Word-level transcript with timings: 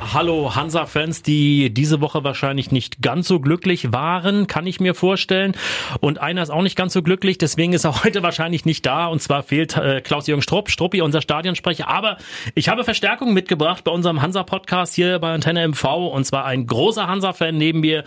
Hallo 0.00 0.54
Hansa-Fans, 0.56 1.22
die 1.22 1.72
diese 1.72 2.00
Woche 2.00 2.24
wahrscheinlich 2.24 2.72
nicht 2.72 3.02
ganz 3.02 3.28
so 3.28 3.38
glücklich 3.38 3.92
waren, 3.92 4.46
kann 4.46 4.66
ich 4.66 4.80
mir 4.80 4.94
vorstellen. 4.94 5.54
Und 6.00 6.18
einer 6.20 6.42
ist 6.42 6.50
auch 6.50 6.62
nicht 6.62 6.74
ganz 6.74 6.94
so 6.94 7.02
glücklich, 7.02 7.36
deswegen 7.36 7.74
ist 7.74 7.84
er 7.84 8.02
heute 8.04 8.22
wahrscheinlich 8.22 8.64
nicht 8.64 8.84
da. 8.86 9.06
Und 9.06 9.20
zwar 9.20 9.42
fehlt 9.42 9.76
äh, 9.76 10.00
Klaus-Jürgen 10.00 10.42
Strupp, 10.42 10.70
Struppi, 10.70 11.02
unser 11.02 11.20
Stadionsprecher. 11.20 11.86
Aber 11.86 12.16
ich 12.54 12.68
habe 12.68 12.82
Verstärkung 12.82 13.34
mitgebracht 13.34 13.84
bei 13.84 13.92
unserem 13.92 14.22
Hansa-Podcast 14.22 14.94
hier 14.94 15.18
bei 15.18 15.32
Antenne 15.32 15.68
MV. 15.68 15.84
Und 15.84 16.24
zwar 16.24 16.46
ein 16.46 16.66
großer 16.66 17.06
Hansa-Fan 17.06 17.56
neben 17.56 17.80
mir. 17.80 18.04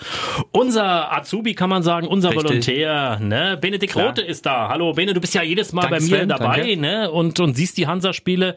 Unser 0.51 1.13
Azubi, 1.13 1.53
kann 1.53 1.69
man 1.69 1.83
sagen, 1.83 2.07
unser 2.07 2.31
Richtig. 2.31 2.49
Volontär. 2.49 3.19
Ne? 3.21 3.57
Benedikt 3.61 3.93
Klar. 3.93 4.07
Rote 4.07 4.21
ist 4.21 4.45
da. 4.45 4.67
Hallo 4.67 4.93
Bene, 4.93 5.13
du 5.13 5.21
bist 5.21 5.35
ja 5.35 5.43
jedes 5.43 5.73
Mal 5.73 5.83
Danke 5.83 5.97
bei 5.97 6.01
mir 6.01 6.17
Sven, 6.17 6.29
dabei 6.29 6.75
ne? 6.75 7.11
und, 7.11 7.39
und 7.39 7.55
siehst 7.55 7.77
die 7.77 7.87
Hansa-Spiele. 7.87 8.55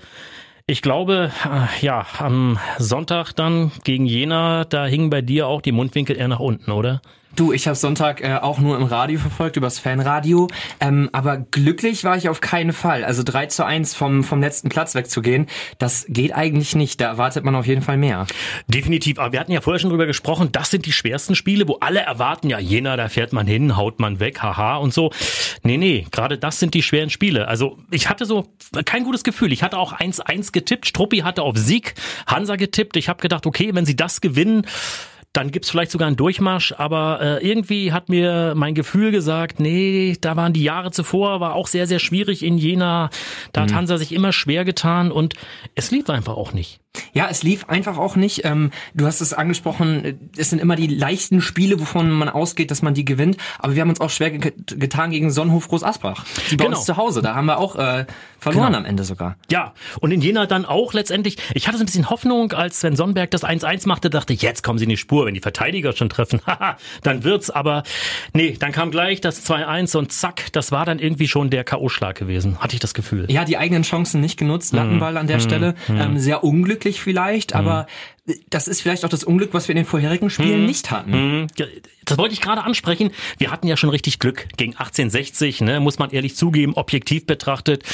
Ich 0.69 0.83
glaube, 0.83 1.31
äh, 1.45 1.85
ja, 1.87 2.05
am 2.19 2.59
Sonntag 2.79 3.33
dann 3.35 3.71
gegen 3.85 4.05
Jena, 4.05 4.65
da 4.65 4.85
hingen 4.85 5.11
bei 5.11 5.23
dir 5.23 5.47
auch 5.47 5.63
die 5.63 5.71
Mundwinkel 5.71 6.17
eher 6.17 6.27
nach 6.27 6.41
unten, 6.41 6.73
oder? 6.73 7.03
Du, 7.35 7.53
ich 7.53 7.67
habe 7.67 7.75
Sonntag 7.75 8.23
äh, 8.23 8.37
auch 8.37 8.59
nur 8.59 8.77
im 8.77 8.85
Radio 8.85 9.19
verfolgt, 9.19 9.57
übers 9.57 9.79
Fanradio. 9.79 10.49
Ähm, 10.81 11.11
aber 11.13 11.37
glücklich 11.37 12.03
war 12.05 12.17
ich 12.17 12.31
auf 12.31 12.41
keinen 12.41 12.73
Fall. 12.73 13.05
Also 13.05 13.23
3 13.23 13.47
zu 13.47 13.67
1 13.67 13.95
vom, 13.95 14.25
vom 14.25 14.41
letzten 14.41 14.71
Platz 14.71 14.95
wegzugehen, 14.95 15.47
das 15.79 16.07
geht 16.09 16.35
eigentlich 16.35 16.75
nicht. 16.75 16.99
Da 17.01 17.09
erwartet 17.09 17.45
man 17.45 17.55
auf 17.55 17.67
jeden 17.67 17.83
Fall 17.83 17.99
mehr. 17.99 18.27
Definitiv. 18.69 19.19
Aber 19.19 19.33
wir 19.33 19.41
hatten 19.41 19.53
ja 19.53 19.61
vorher 19.61 19.81
schon 19.81 19.91
drüber 19.91 20.07
gesprochen, 20.07 20.51
das 20.53 20.71
sind 20.71 20.87
die 20.87 20.93
schwersten 20.93 21.35
Spiele, 21.35 21.69
wo 21.69 21.75
alle 21.75 22.01
erwarten, 22.01 22.49
ja, 22.49 22.59
Jena, 22.59 22.97
da 22.97 23.09
fährt 23.09 23.35
man 23.35 23.47
hin, 23.47 23.77
haut 23.77 24.01
man 24.01 24.19
weg, 24.19 24.43
haha 24.43 24.77
und 24.77 24.95
so. 24.95 25.11
Nee, 25.63 25.77
nee, 25.77 26.07
gerade 26.11 26.39
das 26.39 26.59
sind 26.59 26.73
die 26.73 26.83
schweren 26.83 27.11
Spiele. 27.11 27.49
Also 27.49 27.77
ich 27.91 28.09
hatte 28.09 28.25
so 28.25 28.47
kein 28.87 29.05
gutes 29.05 29.25
Gefühl. 29.25 29.53
Ich 29.53 29.63
hatte 29.63 29.79
auch 29.79 29.93
1-1 29.93 30.53
getippt. 30.53 30.87
Struppi 30.87 31.19
hatte 31.19 31.43
auf 31.43 31.59
Sieg, 31.59 31.95
Hansa 32.27 32.57
getippt. 32.57 32.97
Ich 32.97 33.11
habe 33.11 33.21
gedacht, 33.21 33.47
okay, 33.47 33.75
wenn 33.75 33.85
sie 33.85 33.97
das 33.97 34.23
gewinnen, 34.23 34.65
dann 35.37 35.51
gibt's 35.51 35.69
vielleicht 35.69 35.91
sogar 35.91 36.09
einen 36.09 36.17
Durchmarsch, 36.17 36.73
aber 36.79 37.21
äh, 37.21 37.47
irgendwie 37.47 37.93
hat 37.93 38.09
mir 38.09 38.55
mein 38.57 38.75
Gefühl 38.75 39.11
gesagt, 39.11 39.61
nee, 39.61 40.17
da 40.21 40.35
waren 40.35 40.55
die 40.55 40.63
Jahre 40.63 40.93
zuvor, 40.93 41.41
war 41.41 41.55
auch 41.55 41.67
sehr, 41.67 41.87
sehr 41.87 41.99
schwierig 41.99 42.43
in 42.43 42.57
Jena. 42.57 43.11
Da 43.53 43.63
hat 43.63 43.71
mhm. 43.71 43.75
Hansa 43.75 43.99
sich 43.99 44.13
immer 44.13 44.33
schwer 44.33 44.65
getan 44.65 45.13
und 45.13 45.35
es 45.75 45.91
lief 45.91 46.09
einfach 46.09 46.37
auch 46.37 46.53
nicht. 46.53 46.81
Ja, 47.13 47.29
es 47.31 47.43
lief 47.43 47.69
einfach 47.69 47.99
auch 47.99 48.17
nicht. 48.17 48.45
Ähm, 48.45 48.71
du 48.95 49.07
hast 49.07 49.21
es 49.21 49.33
angesprochen, 49.33 50.19
es 50.37 50.51
sind 50.51 50.61
immer 50.61 50.77
die 50.77 50.87
leichten 50.87 51.41
Spiele, 51.41 51.81
wovon 51.81 52.11
man 52.11 52.29
ausgeht, 52.29 52.71
dass 52.71 52.83
man 52.83 52.95
die 52.95 53.05
gewinnt. 53.05 53.37
Aber 53.59 53.75
wir 53.75 53.83
haben 53.83 53.91
uns 53.91 54.01
auch 54.01 54.11
schwer 54.11 54.31
getan 54.31 55.11
gegen 55.11 55.31
Sonnenhof 55.31 55.69
Groß 55.69 55.83
Asbach. 55.83 56.25
Die 56.51 56.57
bei 56.57 56.65
genau. 56.65 56.77
uns 56.77 56.87
zu 56.87 56.97
Hause. 56.97 57.23
Da 57.23 57.35
haben 57.35 57.47
wir 57.47 57.59
auch 57.59 57.77
äh, 57.77 58.07
verloren 58.39 58.67
genau. 58.67 58.79
am 58.79 58.85
Ende 58.85 59.05
sogar. 59.05 59.37
Ja, 59.51 59.75
und 60.01 60.13
in 60.13 60.21
Jena 60.21 60.47
dann 60.47 60.65
auch 60.65 60.93
letztendlich. 60.93 61.37
Ich 61.55 61.67
hatte 61.67 61.79
so 61.79 61.83
ein 61.83 61.87
bisschen 61.87 62.11
Hoffnung, 62.11 62.53
als 62.53 62.81
Sven 62.81 62.97
Sonnenberg 62.97 63.31
das 63.31 63.45
1-1 63.45 63.89
machte, 63.89 64.11
dachte 64.11 64.33
ich, 64.33 64.43
jetzt 64.43 64.63
kommen 64.63 64.79
sie 64.79 64.85
in 64.85 64.91
die 64.91 64.97
Spur, 64.97 65.27
wenn 65.27 65.35
die 65.35 65.41
Verteidiger 65.41 65.93
schon 65.93 66.09
treffen. 66.09 66.41
Haha, 66.47 66.77
dann 67.03 67.25
wird's. 67.25 67.51
Aber 67.51 67.83
nee, 68.33 68.57
dann 68.59 68.73
kam 68.73 68.91
gleich 68.91 69.21
das 69.21 69.49
2-1 69.49 69.97
und 69.97 70.13
zack, 70.13 70.53
das 70.53 70.73
war 70.73 70.85
dann 70.85 70.99
irgendwie 70.99 71.29
schon 71.29 71.51
der 71.51 71.65
K.O.-Schlag 71.65 72.15
gewesen. 72.15 72.59
Hatte 72.59 72.75
ich 72.75 72.81
das 72.81 72.95
Gefühl. 72.95 73.27
Ja, 73.29 73.45
die 73.45 73.57
eigenen 73.57 73.83
Chancen 73.83 74.21
nicht 74.21 74.39
genutzt. 74.39 74.73
Lattenball 74.73 75.17
an 75.17 75.27
der 75.27 75.39
mhm. 75.39 75.41
Stelle. 75.41 75.75
Mhm. 75.89 76.01
Ähm, 76.01 76.19
sehr 76.19 76.45
unglücklich 76.45 76.86
unglücklich 76.87 77.01
vielleicht, 77.01 77.55
mhm. 77.55 77.61
aber 77.61 77.87
das 78.51 78.67
ist 78.67 78.81
vielleicht 78.81 79.05
auch 79.05 79.09
das 79.09 79.23
Unglück, 79.23 79.55
was 79.55 79.69
wir 79.69 79.75
in 79.75 79.77
den 79.77 79.87
vorherigen 79.87 80.31
Spielen 80.31 80.61
mhm. 80.61 80.67
nicht 80.67 80.91
hatten. 80.91 81.43
Mhm. 81.43 81.47
Das 82.05 82.19
wollte 82.19 82.35
ich 82.35 82.41
gerade 82.41 82.65
ansprechen. 82.65 83.13
Wir 83.39 83.53
hatten 83.53 83.69
ja 83.69 83.77
schon 83.77 83.91
richtig 83.91 84.19
Glück 84.19 84.49
gegen 84.57 84.73
1860, 84.73 85.61
ne, 85.61 85.79
muss 85.79 86.01
man 86.01 86.11
ehrlich 86.11 86.35
zugeben, 86.35 86.75
objektiv 86.75 87.27
betrachtet 87.27 87.85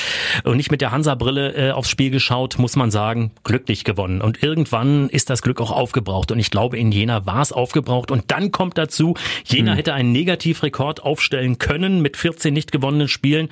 und 0.44 0.56
nicht 0.56 0.70
mit 0.70 0.80
der 0.80 0.90
Hansa-Brille 0.90 1.68
äh, 1.68 1.70
aufs 1.72 1.90
Spiel 1.90 2.10
geschaut, 2.10 2.58
muss 2.58 2.76
man 2.76 2.90
sagen, 2.90 3.32
glücklich 3.44 3.84
gewonnen. 3.84 4.22
Und 4.22 4.42
irgendwann 4.42 5.10
ist 5.10 5.28
das 5.28 5.42
Glück 5.42 5.60
auch 5.60 5.70
aufgebraucht. 5.70 6.32
Und 6.32 6.38
ich 6.38 6.50
glaube, 6.50 6.78
in 6.78 6.92
Jena 6.92 7.26
war 7.26 7.42
es 7.42 7.52
aufgebraucht. 7.52 8.10
Und 8.10 8.30
dann 8.30 8.52
kommt 8.52 8.78
dazu, 8.78 9.14
Jena 9.44 9.72
mhm. 9.72 9.76
hätte 9.76 9.92
einen 9.92 10.12
Negativrekord 10.12 11.02
aufstellen 11.02 11.58
können 11.58 12.00
mit 12.00 12.16
14 12.16 12.54
nicht 12.54 12.72
gewonnenen 12.72 13.08
Spielen. 13.08 13.50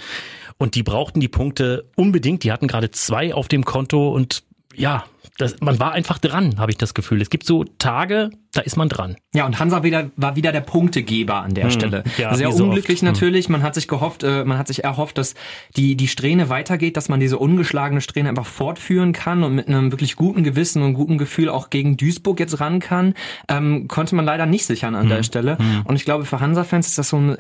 Und 0.57 0.75
die 0.75 0.83
brauchten 0.83 1.21
die 1.21 1.29
Punkte 1.29 1.91
unbedingt. 1.97 2.45
Die 2.45 2.53
hatten 2.53 2.69
gerade 2.69 2.91
zwei 2.91 3.35
auf 3.35 3.49
dem 3.49 3.65
Konto 3.65 4.11
und 4.11 4.45
ja, 4.81 5.05
das, 5.41 5.61
man 5.61 5.81
war 5.81 5.93
einfach 5.93 6.19
dran, 6.19 6.59
habe 6.59 6.71
ich 6.71 6.79
das 6.79 6.93
Gefühl. 6.93 7.23
Es 7.23 7.31
gibt 7.31 7.47
so 7.47 7.65
Tage, 7.79 8.31
da 8.53 8.61
ist 8.61 8.77
man 8.77 8.89
dran. 8.89 9.17
Ja, 9.35 9.47
und 9.47 9.59
Hansa 9.59 9.83
wieder, 9.83 10.11
war 10.17 10.37
wieder 10.37 10.53
der 10.53 10.61
Punktegeber 10.61 11.37
an 11.37 11.55
der 11.55 11.65
hm, 11.65 11.71
Stelle. 11.71 12.05
Ja, 12.19 12.35
Sehr 12.35 12.53
so 12.53 12.65
unglücklich 12.65 12.99
oft. 12.99 13.03
Hm. 13.03 13.13
natürlich. 13.13 13.49
Man 13.49 13.63
hat 13.63 13.75
sich 13.75 13.89
gehofft, 13.89 14.23
äh, 14.23 14.45
man 14.45 14.59
hat 14.59 14.69
sich 14.69 14.85
erhofft, 14.85 15.19
dass 15.19 15.35
die, 15.77 15.97
die 15.97 16.09
Strähne 16.09 16.49
weitergeht, 16.49 16.97
dass 16.97 17.09
man 17.09 17.21
diese 17.21 17.39
ungeschlagene 17.39 18.01
Strähne 18.01 18.29
einfach 18.29 18.47
fortführen 18.47 19.13
kann 19.13 19.43
und 19.43 19.55
mit 19.55 19.69
einem 19.69 19.93
wirklich 19.93 20.17
guten 20.17 20.45
Gewissen 20.45 20.83
und 20.83 20.95
gutem 20.95 21.17
Gefühl 21.17 21.49
auch 21.49 21.71
gegen 21.71 21.97
Duisburg 21.97 22.39
jetzt 22.39 22.61
ran 22.61 22.81
kann. 22.81 23.15
Ähm, 23.49 23.89
konnte 23.89 24.15
man 24.15 24.25
leider 24.25 24.47
nicht 24.47 24.67
sichern 24.67 24.95
an 24.95 25.05
hm. 25.05 25.09
der 25.09 25.23
Stelle. 25.23 25.59
Hm. 25.59 25.83
Und 25.85 25.97
ich 25.97 26.05
glaube, 26.05 26.25
für 26.25 26.41
Hansa-Fans 26.41 26.89
ist 26.89 26.99
das 26.99 27.09
so 27.09 27.17
ein 27.17 27.37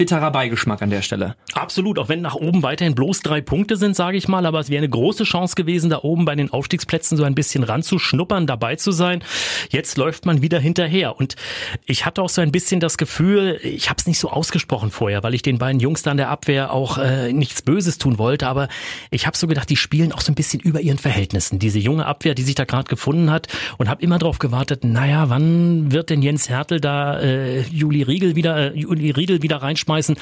bitterer 0.00 0.30
Beigeschmack 0.30 0.80
an 0.80 0.88
der 0.88 1.02
Stelle. 1.02 1.36
Absolut, 1.52 1.98
auch 1.98 2.08
wenn 2.08 2.22
nach 2.22 2.34
oben 2.34 2.62
weiterhin 2.62 2.94
bloß 2.94 3.20
drei 3.20 3.42
Punkte 3.42 3.76
sind, 3.76 3.94
sage 3.94 4.16
ich 4.16 4.28
mal, 4.28 4.46
aber 4.46 4.58
es 4.58 4.70
wäre 4.70 4.78
eine 4.78 4.88
große 4.88 5.24
Chance 5.24 5.54
gewesen, 5.56 5.90
da 5.90 5.98
oben 5.98 6.24
bei 6.24 6.34
den 6.34 6.50
Aufstiegsplätzen 6.50 7.18
so 7.18 7.24
ein 7.24 7.34
bisschen 7.34 7.64
ranzuschnuppern, 7.64 8.46
dabei 8.46 8.76
zu 8.76 8.92
sein. 8.92 9.22
Jetzt 9.68 9.98
läuft 9.98 10.24
man 10.24 10.40
wieder 10.40 10.58
hinterher 10.58 11.18
und 11.18 11.36
ich 11.84 12.06
hatte 12.06 12.22
auch 12.22 12.30
so 12.30 12.40
ein 12.40 12.50
bisschen 12.50 12.80
das 12.80 12.96
Gefühl, 12.96 13.60
ich 13.62 13.90
habe 13.90 13.98
es 13.98 14.06
nicht 14.06 14.18
so 14.18 14.30
ausgesprochen 14.30 14.90
vorher, 14.90 15.22
weil 15.22 15.34
ich 15.34 15.42
den 15.42 15.58
beiden 15.58 15.80
Jungs 15.80 16.02
da 16.02 16.12
an 16.12 16.16
der 16.16 16.30
Abwehr 16.30 16.72
auch 16.72 16.96
äh, 16.96 17.30
nichts 17.34 17.60
Böses 17.60 17.98
tun 17.98 18.16
wollte, 18.16 18.48
aber 18.48 18.68
ich 19.10 19.26
habe 19.26 19.36
so 19.36 19.46
gedacht, 19.48 19.68
die 19.68 19.76
spielen 19.76 20.12
auch 20.12 20.22
so 20.22 20.32
ein 20.32 20.34
bisschen 20.34 20.60
über 20.60 20.80
ihren 20.80 20.96
Verhältnissen. 20.96 21.58
Diese 21.58 21.78
junge 21.78 22.06
Abwehr, 22.06 22.34
die 22.34 22.42
sich 22.42 22.54
da 22.54 22.64
gerade 22.64 22.88
gefunden 22.88 23.30
hat 23.30 23.48
und 23.76 23.90
habe 23.90 24.02
immer 24.02 24.18
darauf 24.18 24.38
gewartet, 24.38 24.82
naja, 24.82 25.28
wann 25.28 25.92
wird 25.92 26.08
denn 26.08 26.22
Jens 26.22 26.48
Hertel 26.48 26.80
da 26.80 27.20
äh, 27.20 27.60
Juli 27.64 28.00
Riegel 28.02 28.34
wieder, 28.34 28.72
äh, 28.72 28.78
Juli 28.78 29.10
Riedel 29.10 29.42
wieder 29.42 29.58
reinschmeißen? 29.58 29.89
Rausschmeißen. 29.90 30.16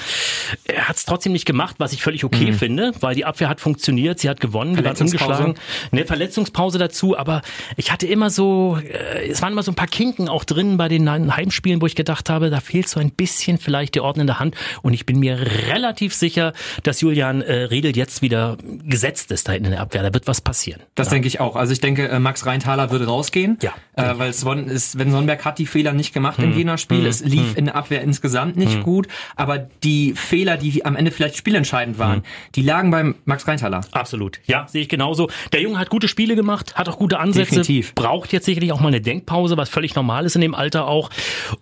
Er 0.65 0.89
hat 0.89 0.97
es 0.97 1.05
trotzdem 1.05 1.33
nicht 1.33 1.45
gemacht, 1.45 1.77
was 1.79 1.93
ich 1.93 2.03
völlig 2.03 2.25
okay 2.25 2.51
mhm. 2.51 2.55
finde, 2.55 2.93
weil 3.01 3.15
die 3.15 3.25
Abwehr 3.25 3.49
hat 3.49 3.61
funktioniert, 3.61 4.19
sie 4.19 4.29
hat 4.29 4.41
gewonnen, 4.41 4.77
die 4.77 4.85
waren 4.85 4.97
ungeschlagen. 4.97 5.55
Eine 5.93 6.07
Verletzungspause 6.07 6.79
dazu, 6.79 7.17
aber 7.17 7.43
ich 7.77 7.93
hatte 7.93 8.07
immer 8.07 8.31
so, 8.31 8.79
äh, 8.79 9.29
es 9.29 9.43
waren 9.43 9.53
immer 9.53 9.63
so 9.63 9.73
ein 9.73 9.77
paar 9.77 9.87
Kinken 9.87 10.29
auch 10.29 10.45
drin 10.45 10.77
bei 10.77 10.89
den 10.89 11.09
Heimspielen, 11.09 11.81
wo 11.81 11.87
ich 11.87 11.95
gedacht 11.95 12.31
habe, 12.31 12.51
da 12.51 12.61
fehlt 12.61 12.89
so 12.89 13.01
ein 13.01 13.11
bisschen 13.11 13.59
vielleicht 13.59 13.95
die 13.95 14.01
ordnende 14.01 14.39
Hand 14.39 14.55
und 14.83 14.95
ich 14.95 15.07
bin 15.07 15.19
mir 15.19 15.39
relativ 15.69 16.15
sicher, 16.15 16.53
dass 16.83 17.01
Julian 17.01 17.43
äh, 17.43 17.65
Riedel 17.65 17.97
jetzt 17.97 18.23
wieder 18.23 18.57
gesetzt 18.85 19.31
ist 19.31 19.49
da 19.49 19.53
hinten 19.53 19.67
in 19.67 19.73
der 19.73 19.81
Abwehr. 19.81 20.03
Da 20.03 20.13
wird 20.15 20.27
was 20.27 20.41
passieren. 20.41 20.83
Das 20.95 21.09
ja. 21.09 21.15
denke 21.15 21.29
ich 21.29 21.41
auch. 21.41 21.57
Also 21.57 21.73
ich 21.73 21.81
denke, 21.81 22.09
äh, 22.09 22.19
Max 22.19 22.47
Reintaler 22.47 22.91
würde 22.91 23.07
rausgehen, 23.07 23.59
ja. 23.63 23.75
äh, 23.97 24.19
weil 24.19 24.33
Sven 24.33 24.69
ist, 24.69 24.99
wenn 24.99 25.11
Sonnenberg 25.11 25.45
hat 25.45 25.59
die 25.59 25.67
Fehler 25.67 25.93
nicht 25.93 26.13
gemacht 26.13 26.39
hm. 26.39 26.45
im 26.45 26.57
Jena-Spiel, 26.57 27.01
hm. 27.01 27.07
es 27.07 27.25
lief 27.25 27.51
hm. 27.51 27.57
in 27.57 27.65
der 27.67 27.77
Abwehr 27.77 28.03
insgesamt 28.03 28.57
nicht 28.57 28.75
hm. 28.75 28.83
gut, 28.83 29.09
aber 29.37 29.58
die 29.83 30.13
Fehler, 30.15 30.57
die 30.57 30.85
am 30.85 30.97
Ende 30.97 31.11
vielleicht 31.11 31.37
spielentscheidend 31.37 31.99
waren, 31.99 32.19
mhm. 32.19 32.23
die 32.55 32.63
lagen 32.63 32.91
beim 32.91 33.15
Max 33.25 33.47
Reintaler. 33.47 33.81
Absolut. 33.93 34.41
Ja, 34.47 34.67
sehe 34.69 34.83
ich 34.83 34.89
genauso. 34.89 35.29
Der 35.53 35.61
Junge 35.61 35.79
hat 35.79 35.91
gute 35.91 36.09
Spiele 36.09 36.37
gemacht, 36.37 36.77
hat 36.77 36.89
auch 36.89 36.99
gute 36.99 37.19
Ansätze. 37.19 37.51
Definitiv. 37.51 37.95
Braucht 37.95 38.33
jetzt 38.33 38.47
sicherlich 38.47 38.73
auch 38.73 38.81
mal 38.81 38.89
eine 38.89 39.01
Denkpause, 39.01 39.57
was 39.57 39.69
völlig 39.69 39.95
normal 39.95 40.25
ist 40.25 40.35
in 40.35 40.41
dem 40.41 40.55
Alter 40.55 40.87
auch. 40.87 41.11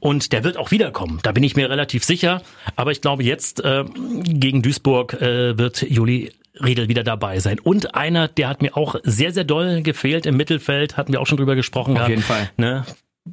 Und 0.00 0.32
der 0.32 0.44
wird 0.44 0.56
auch 0.56 0.70
wiederkommen. 0.70 1.20
Da 1.22 1.32
bin 1.32 1.42
ich 1.42 1.56
mir 1.56 1.70
relativ 1.70 2.04
sicher. 2.04 2.42
Aber 2.76 2.92
ich 2.92 3.00
glaube, 3.00 3.22
jetzt 3.22 3.64
äh, 3.64 3.84
gegen 4.24 4.62
Duisburg 4.62 5.14
äh, 5.14 5.58
wird 5.58 5.82
Juli 5.82 6.32
Riedel 6.62 6.88
wieder 6.88 7.04
dabei 7.04 7.38
sein. 7.40 7.58
Und 7.58 7.94
einer, 7.94 8.28
der 8.28 8.48
hat 8.48 8.62
mir 8.62 8.76
auch 8.76 8.96
sehr, 9.02 9.32
sehr 9.32 9.44
doll 9.44 9.82
gefehlt 9.82 10.26
im 10.26 10.36
Mittelfeld, 10.36 10.96
hatten 10.96 11.12
wir 11.12 11.20
auch 11.20 11.26
schon 11.26 11.36
drüber 11.36 11.54
gesprochen. 11.54 11.92
Auf 11.92 11.96
gehabt. 11.98 12.10
jeden 12.10 12.22
Fall. 12.22 12.50
Ne? 12.56 12.84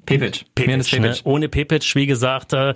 Pepic. 0.06 0.46
Pepic, 0.56 0.84
Pepic. 0.84 1.00
Ne? 1.00 1.16
Ohne 1.23 1.50
Pepic, 1.50 1.96
wie 1.96 2.06
gesagt, 2.06 2.53
äh, 2.53 2.73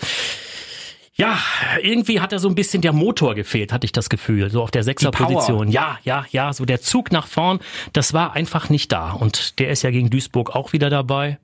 ja, 1.17 1.39
irgendwie 1.81 2.19
hat 2.19 2.31
er 2.31 2.39
so 2.39 2.47
ein 2.47 2.55
bisschen 2.55 2.81
der 2.81 2.93
Motor 2.93 3.33
gefehlt, 3.33 3.73
hatte 3.73 3.85
ich 3.85 3.91
das 3.91 4.07
Gefühl, 4.07 4.51
so 4.51 4.61
auf 4.61 4.71
der 4.71 4.83
Sechserposition. 4.83 5.69
Ja, 5.69 5.97
ja, 6.03 6.25
ja, 6.29 6.53
so 6.53 6.63
der 6.63 6.79
Zug 6.79 7.11
nach 7.11 7.25
vorn, 7.25 7.59
das 7.91 8.13
war 8.13 8.33
einfach 8.33 8.69
nicht 8.69 8.91
da. 8.91 9.11
Und 9.11 9.57
der 9.59 9.69
ist 9.69 9.81
ja 9.81 9.89
gegen 9.89 10.11
Duisburg 10.11 10.55
auch 10.55 10.73
wieder 10.73 10.91
dabei. 10.91 11.39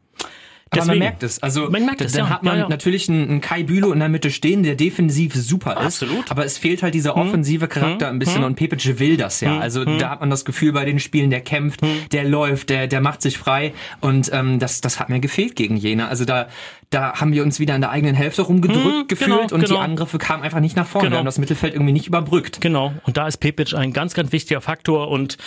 Aber 0.69 0.85
man 0.87 0.99
merkt 0.99 1.23
es. 1.23 1.41
Also 1.41 1.69
man 1.69 1.85
merkt 1.85 2.01
es, 2.01 2.13
dann 2.13 2.25
ja. 2.25 2.29
hat 2.29 2.43
man 2.43 2.55
ja, 2.55 2.63
ja. 2.63 2.69
natürlich 2.69 3.09
einen, 3.09 3.29
einen, 3.29 3.41
Kai 3.41 3.63
Bülow 3.63 3.91
in 3.91 3.99
der 3.99 4.09
Mitte 4.09 4.31
stehen, 4.31 4.63
der 4.63 4.75
defensiv 4.75 5.33
super 5.35 5.73
ist. 5.73 5.85
Absolut. 5.85 6.31
Aber 6.31 6.45
es 6.45 6.57
fehlt 6.57 6.83
halt 6.83 6.93
dieser 6.93 7.15
hm. 7.15 7.21
offensive 7.21 7.67
Charakter 7.67 8.07
hm. 8.07 8.15
ein 8.15 8.19
bisschen 8.19 8.39
hm. 8.39 8.45
und 8.45 8.55
Pepic 8.55 8.99
will 8.99 9.17
das 9.17 9.41
ja. 9.41 9.55
Hm. 9.55 9.61
Also 9.61 9.85
hm. 9.85 9.97
da 9.99 10.09
hat 10.09 10.19
man 10.19 10.29
das 10.29 10.45
Gefühl 10.45 10.71
bei 10.71 10.85
den 10.85 10.99
Spielen, 10.99 11.29
der 11.29 11.41
kämpft, 11.41 11.81
hm. 11.81 12.09
der 12.11 12.23
läuft, 12.23 12.69
der, 12.69 12.87
der 12.87 13.01
macht 13.01 13.21
sich 13.21 13.37
frei 13.37 13.73
und 14.01 14.31
ähm, 14.33 14.59
das, 14.59 14.81
das 14.81 14.99
hat 14.99 15.09
mir 15.09 15.19
gefehlt 15.19 15.55
gegen 15.55 15.77
Jena. 15.77 16.07
Also 16.07 16.25
da, 16.25 16.47
da 16.93 17.13
haben 17.13 17.33
wir 17.33 17.43
uns 17.43 17.59
wieder 17.59 17.75
in 17.75 17.81
der 17.81 17.89
eigenen 17.89 18.15
Hälfte 18.15 18.43
rumgedrückt 18.43 18.85
hm, 18.85 19.07
gefühlt 19.07 19.29
genau, 19.29 19.55
und 19.55 19.61
genau. 19.61 19.75
die 19.75 19.81
Angriffe 19.81 20.17
kamen 20.17 20.43
einfach 20.43 20.59
nicht 20.59 20.75
nach 20.75 20.85
vorne. 20.85 21.07
Genau. 21.07 21.15
Wir 21.15 21.19
haben 21.19 21.25
das 21.25 21.39
Mittelfeld 21.39 21.73
irgendwie 21.73 21.93
nicht 21.93 22.07
überbrückt. 22.07 22.61
Genau. 22.61 22.93
Und 23.05 23.17
da 23.17 23.27
ist 23.27 23.37
Pepic 23.37 23.75
ein 23.75 23.93
ganz, 23.93 24.13
ganz 24.13 24.31
wichtiger 24.31 24.61
Faktor. 24.61 25.09
Und 25.09 25.37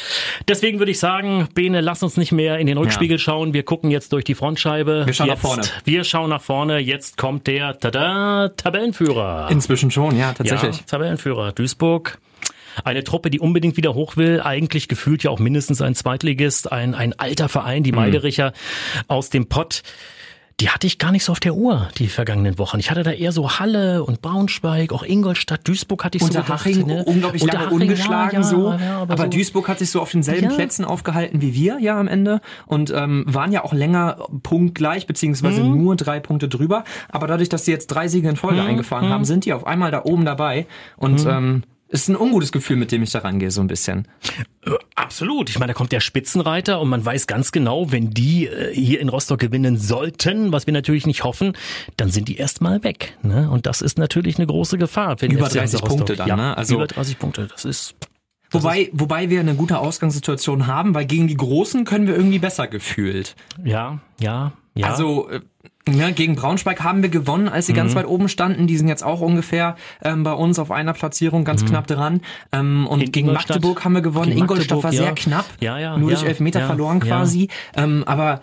deswegen 0.49 0.79
würde 0.79 0.91
ich 0.91 0.99
sagen, 0.99 1.49
Bene, 1.55 1.81
lass 1.81 2.03
uns 2.03 2.17
nicht 2.17 2.33
mehr 2.33 2.59
in 2.59 2.67
den 2.67 2.79
Rückspiegel 2.79 3.17
ja. 3.17 3.23
schauen. 3.23 3.55
Wir 3.55 3.63
gucken 3.63 3.91
jetzt 3.91 4.13
durch 4.13 4.25
die 4.25 4.35
Frontscheibe. 4.35 5.07
Wir 5.07 5.15
schauen 5.15 5.29
jetzt, 5.29 5.43
nach 5.43 5.49
vorne. 5.51 5.63
Wir 5.85 6.05
schauen 6.05 6.31
nach 6.31 6.43
vorne. 6.43 6.79
Jetzt 6.79 7.17
kommt 7.17 7.47
der 7.47 7.79
tada, 7.79 8.51
Tabellenführer. 8.57 9.49
Inzwischen 9.51 9.91
schon, 9.91 10.17
ja, 10.17 10.33
tatsächlich. 10.33 10.79
Ja, 10.79 10.83
Tabellenführer. 10.87 11.53
Duisburg 11.53 12.19
Eine 12.85 13.05
Truppe, 13.05 13.31
die 13.31 13.41
unbedingt 13.41 13.77
wieder 13.77 13.95
hoch 13.95 14.17
will, 14.17 14.41
eigentlich 14.43 14.89
gefühlt 14.89 15.23
ja 15.23 15.31
auch 15.31 15.39
mindestens 15.39 15.81
ein 15.81 15.95
Zweitligist, 15.95 16.73
ein, 16.73 16.95
ein 16.95 17.19
alter 17.19 17.49
Verein, 17.49 17.83
die 17.83 17.93
mhm. 17.93 17.99
Meidericher 17.99 18.49
mhm. 18.51 19.01
aus 19.09 19.31
dem 19.31 19.49
Pott 19.49 19.83
die 20.61 20.71
hatte 20.71 20.87
ich 20.87 20.99
gar 20.99 21.13
nicht 21.13 21.23
so 21.23 21.33
auf 21.33 21.41
der 21.41 21.55
Uhr, 21.55 21.89
die 21.99 22.09
vergangenen 22.09 22.59
Wochen. 22.59 22.79
Ich 22.79 22.91
hatte 22.91 23.03
da 23.03 23.11
eher 23.11 23.31
so 23.31 23.59
Halle 23.59 24.03
und 24.05 24.23
Braunschweig, 24.23 24.91
auch 24.91 25.03
Ingolstadt, 25.03 25.69
Duisburg 25.69 26.03
hatte 26.03 26.17
ich 26.17 26.23
so 26.23 26.29
Unterhaching, 26.29 26.87
ne? 26.87 27.05
unglaublich 27.05 27.43
lange 27.43 27.67
Unterhaching, 27.67 27.81
ungeschlagen 27.83 28.33
ja, 28.33 28.41
ja, 28.41 28.43
so. 28.43 28.71
Ja, 28.71 28.99
aber, 29.03 29.13
aber 29.13 29.25
so 29.25 29.31
Duisburg 29.31 29.69
hat 29.69 29.79
sich 29.79 29.91
so 29.91 30.01
auf 30.01 30.11
denselben 30.11 30.49
Plätzen 30.49 30.87
aufgehalten 30.87 31.43
wie 31.43 31.53
wir 31.55 31.79
ja 31.81 32.01
am 32.01 32.09
Ende 32.09 32.41
und 32.65 32.91
ähm, 32.91 33.25
waren 33.27 33.53
ja 33.53 33.65
auch 33.65 33.75
länger 33.75 34.27
punktgleich, 34.43 35.07
beziehungsweise 35.07 35.63
mhm. 35.63 35.77
nur 35.77 35.97
drei 35.97 36.21
Punkte 36.21 36.49
drüber. 36.49 36.85
Aber 37.11 37.27
dadurch, 37.27 37.51
dass 37.51 37.67
sie 37.67 37.73
jetzt 37.73 37.89
drei 37.89 38.09
Siege 38.09 38.29
in 38.29 38.37
Folge 38.37 38.63
mhm. 38.63 38.69
eingefahren 38.69 39.09
mhm. 39.09 39.13
haben, 39.13 39.25
sind 39.27 39.45
die 39.45 39.53
auf 39.53 39.67
einmal 39.67 39.91
da 39.91 40.05
oben 40.05 40.25
dabei 40.25 40.67
und 40.97 41.25
mhm. 41.25 41.31
ähm, 41.31 41.63
ist 41.89 42.09
ein 42.09 42.17
ungutes 42.17 42.51
Gefühl, 42.51 42.77
mit 42.77 42.93
dem 42.93 43.03
ich 43.03 43.11
da 43.11 43.21
rangehe, 43.21 43.51
so 43.51 43.61
ein 43.61 43.67
bisschen. 43.67 44.09
Absolut. 44.97 45.51
Ich 45.51 45.59
meine, 45.59 45.73
da 45.73 45.75
kommt 45.75 45.93
der 45.93 46.01
Spitzenreiter 46.01 46.81
und 46.81 46.89
man 46.89 47.05
weiß 47.05 47.27
ganz 47.27 47.53
genau, 47.53 47.93
wenn 47.93 48.11
die 48.11 48.47
äh, 48.47 48.75
hier 48.75 48.99
in 49.01 49.11
Rostock 49.11 49.39
gewinnen 49.39 49.77
sollten, 49.77 50.53
was 50.53 50.67
wir 50.67 50.73
natürlich 50.73 51.07
nicht 51.07 51.23
hoffen, 51.23 51.53
dann 51.99 52.11
sind 52.11 52.29
die 52.29 52.39
erstmal 52.39 52.83
weg. 52.83 53.17
Ne? 53.23 53.51
Und 53.51 53.67
das 53.67 53.83
ist 53.83 53.99
natürlich 53.99 54.39
eine 54.39 54.47
große 54.47 54.79
Gefahr. 54.79 55.17
Über 55.23 55.49
30 55.49 55.83
Punkte 55.83 56.17
dann, 56.17 56.29
ja, 56.29 56.37
ne? 56.37 56.57
Also 56.57 56.77
über 56.77 56.87
30 56.87 57.19
Punkte, 57.19 57.47
das 57.47 57.65
ist... 57.65 57.95
Das 58.51 58.63
wobei, 58.63 58.83
ist, 58.83 58.91
wobei 58.95 59.29
wir 59.29 59.41
eine 59.41 59.55
gute 59.55 59.79
Ausgangssituation 59.79 60.69
haben, 60.69 60.95
weil 60.95 61.05
gegen 61.05 61.27
die 61.27 61.37
Großen 61.37 61.85
können 61.85 62.07
wir 62.07 62.15
irgendwie 62.15 62.39
besser 62.39 62.69
gefühlt. 62.69 63.35
Ja, 63.65 64.01
ja, 64.21 64.53
ja. 64.77 64.89
Also 64.89 65.29
äh, 65.31 65.41
ja, 65.89 66.11
gegen 66.11 66.35
Braunschweig 66.35 66.83
haben 66.83 67.03
wir 67.03 67.09
gewonnen, 67.09 67.49
als 67.49 67.67
sie 67.67 67.73
mhm. 67.73 67.77
ganz 67.77 67.95
weit 67.95 68.07
oben 68.07 68.29
standen. 68.29 68.67
Die 68.67 68.77
sind 68.77 68.89
jetzt 68.89 69.05
auch 69.05 69.21
ungefähr 69.21 69.77
ähm, 70.03 70.25
bei 70.25 70.33
uns 70.33 70.59
auf 70.59 70.71
einer 70.71 70.93
Platzierung 70.93 71.45
ganz 71.45 71.63
mhm. 71.63 71.69
knapp 71.69 71.87
dran. 71.87 72.21
Ähm, 72.53 72.87
und 72.89 73.01
In 73.01 73.13
gegen 73.13 73.29
Ingolstadt. 73.29 73.57
Magdeburg 73.57 73.85
haben 73.85 73.95
wir 73.95 74.03
gewonnen. 74.03 74.33
Ingolstadt 74.33 74.83
war 74.83 74.93
ja. 74.93 75.03
sehr 75.05 75.15
knapp. 75.15 75.47
Ja, 75.61 75.79
ja, 75.79 75.97
nur 75.97 76.11
durch 76.11 76.25
Elfmeter 76.25 76.67
verloren 76.67 77.01
quasi. 77.01 77.49
Ähm, 77.77 78.03
aber 78.07 78.41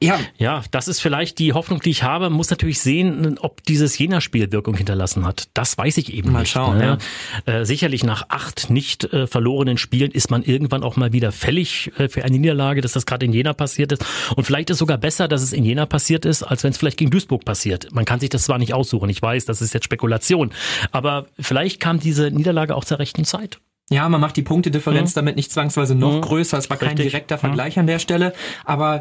ja. 0.00 0.18
Ja, 0.38 0.62
das 0.70 0.88
ist 0.88 1.00
vielleicht 1.00 1.38
die 1.38 1.52
Hoffnung, 1.52 1.80
die 1.80 1.90
ich 1.90 2.02
habe. 2.02 2.30
Muss 2.30 2.50
natürlich 2.50 2.80
sehen, 2.80 3.38
ob 3.38 3.62
dieses 3.64 3.98
Jena-Spiel 3.98 4.52
Wirkung 4.52 4.74
hinterlassen 4.74 5.26
hat. 5.26 5.48
Das 5.54 5.76
weiß 5.76 5.96
ich 5.98 6.12
eben 6.12 6.32
mal 6.32 6.40
nicht. 6.40 6.52
Schauen, 6.52 6.78
ne? 6.78 6.98
ja. 7.46 7.52
äh, 7.52 7.66
sicherlich 7.66 8.04
nach 8.04 8.26
acht 8.28 8.70
nicht 8.70 9.04
äh, 9.12 9.26
verlorenen 9.26 9.78
Spielen 9.78 10.10
ist 10.10 10.30
man 10.30 10.42
irgendwann 10.42 10.82
auch 10.82 10.96
mal 10.96 11.12
wieder 11.12 11.32
fällig 11.32 11.92
äh, 11.98 12.08
für 12.08 12.24
eine 12.24 12.38
Niederlage, 12.38 12.80
dass 12.80 12.92
das 12.92 13.06
gerade 13.06 13.26
in 13.26 13.32
Jena 13.32 13.52
passiert 13.52 13.92
ist. 13.92 14.04
Und 14.36 14.44
vielleicht 14.44 14.70
ist 14.70 14.78
sogar 14.78 14.98
besser, 14.98 15.28
dass 15.28 15.42
es 15.42 15.52
in 15.52 15.64
Jena 15.64 15.86
passiert 15.86 16.24
ist, 16.24 16.42
als 16.42 16.64
wenn 16.64 16.70
es 16.70 16.78
vielleicht 16.78 16.98
gegen 16.98 17.10
Duisburg 17.10 17.44
passiert. 17.44 17.92
Man 17.92 18.04
kann 18.04 18.20
sich 18.20 18.30
das 18.30 18.44
zwar 18.44 18.58
nicht 18.58 18.74
aussuchen. 18.74 19.08
Ich 19.10 19.20
weiß, 19.20 19.44
das 19.46 19.62
ist 19.62 19.74
jetzt 19.74 19.84
Spekulation. 19.84 20.52
Aber 20.92 21.26
vielleicht 21.38 21.80
kam 21.80 21.98
diese 21.98 22.30
Niederlage 22.30 22.74
auch 22.74 22.84
zur 22.84 22.98
rechten 22.98 23.24
Zeit. 23.24 23.58
Ja, 23.90 24.08
man 24.08 24.20
macht 24.20 24.36
die 24.36 24.42
Punktedifferenz 24.42 25.12
mhm. 25.12 25.14
damit 25.14 25.36
nicht 25.36 25.50
zwangsweise 25.50 25.94
noch 25.94 26.16
mhm. 26.16 26.20
größer. 26.20 26.58
Es 26.58 26.68
war 26.68 26.76
kein 26.76 26.90
Richtig. 26.90 27.06
direkter 27.06 27.38
Vergleich 27.38 27.76
mhm. 27.76 27.80
an 27.80 27.86
der 27.86 27.98
Stelle. 27.98 28.34
Aber 28.64 29.00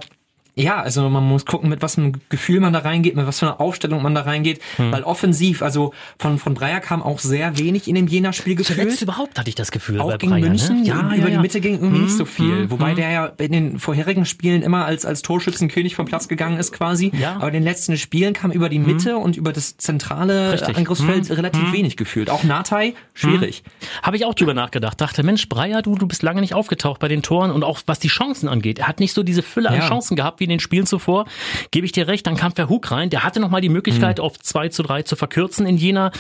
ja, 0.58 0.82
also 0.82 1.08
man 1.10 1.24
muss 1.24 1.46
gucken, 1.46 1.70
mit 1.70 1.82
was 1.82 1.96
für 1.96 2.02
einem 2.02 2.14
Gefühl 2.30 2.60
man 2.60 2.74
da 2.74 2.80
reingeht, 2.80 3.16
mit 3.16 3.28
was 3.28 3.40
für 3.40 3.46
einer 3.46 3.62
Aufstellung 3.62 4.02
man 4.02 4.16
da 4.16 4.22
reingeht, 4.22 4.60
hm. 4.78 4.92
weil 4.92 5.04
offensiv, 5.04 5.62
also 5.62 5.94
von 6.18 6.40
von 6.40 6.56
Breyer 6.56 6.80
kam 6.80 7.04
auch 7.04 7.20
sehr 7.20 7.60
wenig 7.60 7.88
in 7.88 7.96
dem 7.96 8.08
Jena-Spiel 8.08 8.56
gefühlt. 8.56 8.80
Zuletzt 8.80 9.02
überhaupt 9.02 9.38
hatte 9.38 9.50
ich 9.50 9.56
das 9.56 9.72
Gefühl 9.72 10.02
auch 10.02 10.18
gegen 10.18 10.32
Breyer, 10.32 10.48
München, 10.48 10.82
ne? 10.82 10.88
ja, 10.88 11.16
über 11.16 11.30
ja, 11.30 11.36
die 11.36 11.38
Mitte 11.38 11.62
ging 11.62 11.76
irgendwie 11.76 11.98
hm, 11.98 12.04
nicht 12.06 12.18
so 12.18 12.26
viel, 12.26 12.64
hm, 12.64 12.72
wobei 12.72 12.90
hm. 12.90 12.96
der 12.96 13.12
ja 13.12 13.26
in 13.38 13.52
den 13.52 13.80
vorherigen 13.80 14.26
Spielen 14.26 14.64
immer 14.64 14.86
als 14.86 15.06
als 15.06 15.22
Torschützenkönig 15.22 15.96
vom 15.96 16.06
Platz 16.06 16.28
gegangen 16.28 16.58
ist 16.58 16.72
quasi, 16.72 17.12
ja. 17.14 17.36
aber 17.36 17.48
in 17.48 17.54
den 17.54 17.64
letzten 17.64 17.96
Spielen 17.98 18.34
kam 18.34 18.52
über 18.52 18.70
die 18.70 18.78
hm. 18.78 18.88
Mitte 18.88 19.18
und 19.18 19.38
über 19.38 19.54
das 19.54 19.78
zentrale 19.78 20.54
Richtig. 20.54 20.76
Angriffsfeld 20.76 21.30
hm, 21.30 21.36
relativ 21.36 21.72
wenig 21.72 21.98
gefühlt. 21.98 22.32
Auch 22.32 22.44
Natai 22.44 22.96
schwierig. 23.14 23.64
Habe 24.02 24.18
ich 24.18 24.26
auch 24.26 24.34
drüber 24.34 24.56
nachgedacht, 24.56 25.00
dachte 25.00 25.22
Mensch, 25.22 25.48
Breyer, 25.50 25.84
du 25.84 25.96
du 25.96 26.08
bist 26.08 26.24
lange 26.24 26.42
nicht 26.42 26.56
aufgetaucht 26.56 27.00
bei 27.00 27.08
den 27.08 27.22
Toren 27.22 27.52
und 27.52 27.64
auch 27.64 27.80
was 27.86 28.00
die 28.00 28.08
Chancen 28.08 28.48
angeht. 28.48 28.80
Er 28.80 28.88
hat 28.88 29.00
nicht 29.00 29.14
so 29.14 29.22
diese 29.22 29.44
Fülle 29.44 29.70
an 29.70 29.82
Chancen 29.82 30.16
gehabt 30.16 30.40
wie 30.40 30.47
in 30.48 30.50
den 30.50 30.60
Spielen 30.60 30.86
zuvor 30.86 31.26
gebe 31.72 31.86
ich 31.86 31.92
dir 31.92 32.08
recht, 32.08 32.26
dann 32.26 32.36
kam 32.36 32.54
Verhug 32.54 32.90
rein, 32.92 33.10
der 33.10 33.24
hatte 33.24 33.40
nochmal 33.40 33.62
die 33.62 33.70
Möglichkeit, 33.70 34.20
mhm. 34.20 34.24
auf 34.24 34.40
2 34.40 34.70
zu 34.70 34.84
3 34.84 35.04
zu 35.04 35.16
verkürzen 35.16 35.66
in 35.66 35.78
Jena, 35.78 36.12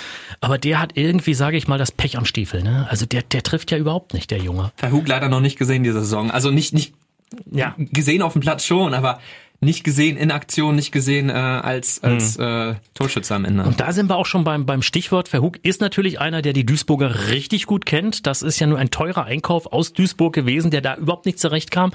aber 0.41 0.57
der 0.57 0.79
hat 0.79 0.91
irgendwie, 0.95 1.33
sage 1.33 1.57
ich 1.57 1.68
mal, 1.68 1.77
das 1.77 1.91
Pech 1.91 2.18
am 2.18 2.25
Stiefel. 2.25 2.63
Ne? 2.63 2.88
Also 2.89 3.06
der, 3.06 3.21
der 3.24 3.44
trifft 3.44 3.71
ja 3.71 3.77
überhaupt 3.77 4.13
nicht, 4.13 4.31
der 4.31 4.39
Junge. 4.39 4.71
Verhug 4.75 5.07
leider 5.07 5.29
noch 5.29 5.41
nicht 5.41 5.57
gesehen 5.57 5.83
diese 5.83 6.00
Saison. 6.01 6.29
Also 6.31 6.51
nicht, 6.51 6.74
nicht 6.74 6.94
ja. 7.51 7.75
gesehen 7.77 8.21
auf 8.21 8.33
dem 8.33 8.41
Platz 8.41 8.65
schon, 8.65 8.94
aber 8.94 9.19
nicht 9.59 9.83
gesehen 9.83 10.18
in 10.18 10.31
Aktion, 10.31 10.75
nicht 10.75 10.91
gesehen 10.91 11.30
äh, 11.30 11.33
als 11.33 12.03
als 12.03 12.38
hm. 12.38 12.73
äh, 12.73 12.75
Torschütze 12.94 13.33
am 13.33 13.44
Ende. 13.44 13.63
Und 13.63 13.80
da 13.80 13.91
sind 13.91 14.07
wir 14.07 14.15
auch 14.15 14.27
schon 14.27 14.44
beim 14.44 14.68
beim 14.68 14.83
Stichwort. 14.83 15.27
Verhug 15.27 15.57
ist 15.63 15.81
natürlich 15.81 16.19
einer, 16.19 16.44
der 16.44 16.53
die 16.53 16.65
Duisburger 16.65 17.30
richtig 17.30 17.65
gut 17.65 17.85
kennt. 17.85 18.27
Das 18.27 18.44
ist 18.44 18.59
ja 18.59 18.68
nur 18.68 18.77
ein 18.77 18.91
teurer 18.91 19.25
Einkauf 19.25 19.65
aus 19.73 19.94
Duisburg 19.94 20.33
gewesen, 20.33 20.69
der 20.69 20.81
da 20.81 20.95
überhaupt 20.95 21.25
nicht 21.25 21.39
zurechtkam. 21.39 21.91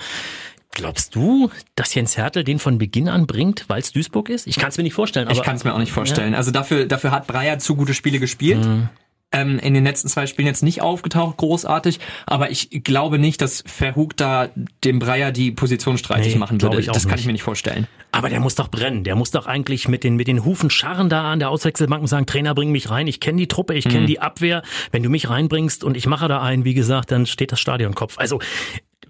Glaubst 0.72 1.14
du, 1.14 1.50
dass 1.74 1.94
Jens 1.94 2.16
Hertel 2.16 2.44
den 2.44 2.58
von 2.58 2.78
Beginn 2.78 3.08
an 3.08 3.26
bringt, 3.26 3.66
weil 3.68 3.80
es 3.80 3.92
Duisburg 3.92 4.30
ist? 4.30 4.46
Ich 4.46 4.56
kann 4.56 4.70
es 4.70 4.78
mir 4.78 4.84
nicht 4.84 4.94
vorstellen. 4.94 5.28
Aber, 5.28 5.36
ich 5.36 5.42
kann 5.42 5.56
es 5.56 5.64
mir 5.64 5.74
auch 5.74 5.78
nicht 5.78 5.92
vorstellen. 5.92 6.32
Ja. 6.32 6.38
Also 6.38 6.50
dafür, 6.50 6.86
dafür 6.86 7.10
hat 7.10 7.26
Breyer 7.26 7.58
zu 7.58 7.76
gute 7.76 7.94
Spiele 7.94 8.18
gespielt. 8.18 8.64
Mhm. 8.64 8.88
Ähm, 9.34 9.58
in 9.58 9.72
den 9.72 9.84
letzten 9.84 10.08
zwei 10.08 10.26
Spielen 10.26 10.46
jetzt 10.46 10.62
nicht 10.62 10.82
aufgetaucht, 10.82 11.38
großartig. 11.38 12.00
Aber 12.26 12.50
ich 12.50 12.84
glaube 12.84 13.18
nicht, 13.18 13.40
dass 13.40 13.64
Verhug 13.66 14.16
da 14.16 14.50
dem 14.84 14.98
Breyer 14.98 15.32
die 15.32 15.50
Position 15.52 15.96
streitig 15.96 16.34
nee, 16.34 16.38
machen 16.38 16.60
würde. 16.60 16.82
das 16.82 17.04
kann 17.04 17.12
nicht. 17.12 17.20
ich 17.20 17.26
mir 17.26 17.32
nicht 17.32 17.42
vorstellen. 17.42 17.86
Aber 18.10 18.28
der 18.28 18.40
muss 18.40 18.56
doch 18.56 18.68
brennen. 18.68 19.04
Der 19.04 19.16
muss 19.16 19.30
doch 19.30 19.46
eigentlich 19.46 19.88
mit 19.88 20.04
den, 20.04 20.16
mit 20.16 20.28
den 20.28 20.44
Hufen 20.44 20.68
scharren 20.68 21.08
da 21.08 21.32
an 21.32 21.38
der 21.38 21.48
Auswechselbank 21.48 22.02
und 22.02 22.08
sagen, 22.08 22.26
Trainer, 22.26 22.54
bring 22.54 22.72
mich 22.72 22.90
rein. 22.90 23.06
Ich 23.06 23.20
kenne 23.20 23.38
die 23.38 23.48
Truppe, 23.48 23.74
ich 23.74 23.84
kenne 23.84 24.02
mhm. 24.02 24.06
die 24.06 24.20
Abwehr. 24.20 24.62
Wenn 24.90 25.02
du 25.02 25.08
mich 25.08 25.30
reinbringst 25.30 25.82
und 25.82 25.96
ich 25.96 26.06
mache 26.06 26.28
da 26.28 26.42
einen, 26.42 26.66
wie 26.66 26.74
gesagt, 26.74 27.10
dann 27.10 27.24
steht 27.24 27.52
das 27.52 27.60
Stadion 27.60 27.94
Kopf. 27.94 28.18
Also 28.18 28.38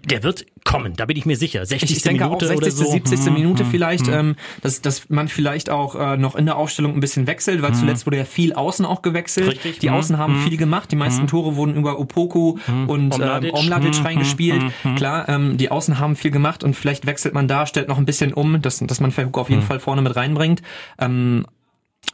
der 0.05 0.23
wird 0.23 0.45
kommen, 0.65 0.93
da 0.95 1.05
bin 1.05 1.17
ich 1.17 1.25
mir 1.25 1.37
sicher. 1.37 1.65
60. 1.65 1.91
Ich 1.91 2.03
denke 2.03 2.25
Minute 2.25 2.45
auch 2.45 2.49
60. 2.49 2.73
So. 2.73 2.91
70. 2.91 3.25
Hm, 3.25 3.33
Minute 3.33 3.63
hm, 3.63 3.71
vielleicht, 3.71 4.07
hm. 4.07 4.13
Ähm, 4.13 4.35
dass, 4.61 4.81
dass 4.81 5.09
man 5.09 5.27
vielleicht 5.27 5.69
auch 5.69 5.95
äh, 5.95 6.17
noch 6.17 6.35
in 6.35 6.45
der 6.45 6.57
Aufstellung 6.57 6.93
ein 6.93 6.99
bisschen 6.99 7.27
wechselt, 7.27 7.61
weil 7.61 7.71
hm. 7.71 7.75
zuletzt 7.75 8.05
wurde 8.05 8.17
ja 8.17 8.25
viel 8.25 8.53
Außen 8.53 8.85
auch 8.85 9.01
gewechselt. 9.01 9.47
Richtig. 9.47 9.79
Die 9.79 9.89
Außen 9.89 10.17
haben 10.17 10.39
viel 10.41 10.57
gemacht. 10.57 10.91
Die 10.91 10.95
meisten. 10.95 11.27
Tore 11.27 11.55
wurden 11.55 11.75
über 11.75 11.99
Opoku 11.99 12.57
und 12.87 13.13
Omladic, 13.13 13.53
ähm, 13.53 13.59
Omladic 13.59 14.03
reingespielt. 14.03 14.63
Klar, 14.95 15.29
ähm, 15.29 15.57
die 15.57 15.71
Außen 15.71 15.99
haben 15.99 16.15
viel 16.15 16.31
gemacht 16.31 16.63
und 16.63 16.75
vielleicht 16.75 17.05
wechselt 17.05 17.33
man 17.33 17.47
da, 17.47 17.65
stellt 17.65 17.87
noch 17.87 17.97
ein 17.97 18.05
bisschen 18.05 18.33
um, 18.33 18.61
dass, 18.61 18.79
dass 18.79 18.99
man 18.99 19.11
Verhook 19.11 19.37
auf 19.37 19.49
jeden 19.49 19.61
Fall 19.61 19.79
vorne 19.79 20.01
mit 20.01 20.15
reinbringt. 20.15 20.61
Ähm, 20.99 21.45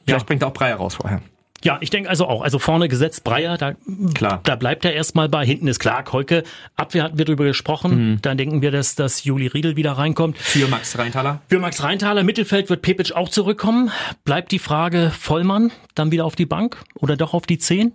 vielleicht 0.06 0.22
ja. 0.22 0.28
bringt 0.28 0.44
auch 0.44 0.54
Breyer 0.54 0.76
raus 0.76 0.96
vorher. 0.96 1.22
Ja, 1.64 1.78
ich 1.82 1.90
denke 1.90 2.10
also 2.10 2.28
auch. 2.28 2.42
Also 2.42 2.60
vorne 2.60 2.88
gesetzt 2.88 3.24
Breyer, 3.24 3.58
da, 3.58 3.74
klar. 4.14 4.42
da 4.44 4.56
bleibt 4.56 4.86
er 4.86 4.94
erstmal 4.94 5.30
bei. 5.30 5.46
Hinten 5.46 5.68
ist 5.68 5.80
klar, 5.80 6.04
Kolke. 6.04 6.44
Abwehr 6.76 7.04
hatten 7.04 7.18
wir 7.18 7.26
drüber 7.26 7.46
gesprochen. 7.46 8.12
Mhm. 8.12 8.22
Dann 8.22 8.38
denken 8.38 8.62
wir, 8.62 8.72
dass, 8.72 8.96
dass 8.96 9.24
Juli 9.24 9.48
Riedel 9.48 9.76
wieder 9.76 9.94
reinkommt. 9.94 10.38
Für 10.38 10.68
Max 10.68 10.98
Reintaler. 10.98 11.42
Für 11.50 11.60
Max 11.60 11.84
Reintaler. 11.84 12.24
Mittelfeld 12.24 12.70
wird 12.70 12.82
Pepic 12.82 13.14
auch 13.14 13.30
zurückkommen. 13.30 13.92
Bleibt 14.24 14.52
die 14.52 14.60
Frage 14.60 15.12
Vollmann 15.18 15.72
dann 15.96 16.12
wieder 16.12 16.26
auf 16.26 16.36
die 16.36 16.46
Bank 16.46 16.78
oder 16.96 17.18
doch 17.18 17.34
auf 17.34 17.46
die 17.46 17.58
Zehn? 17.58 17.94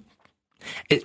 Äh, 0.88 1.00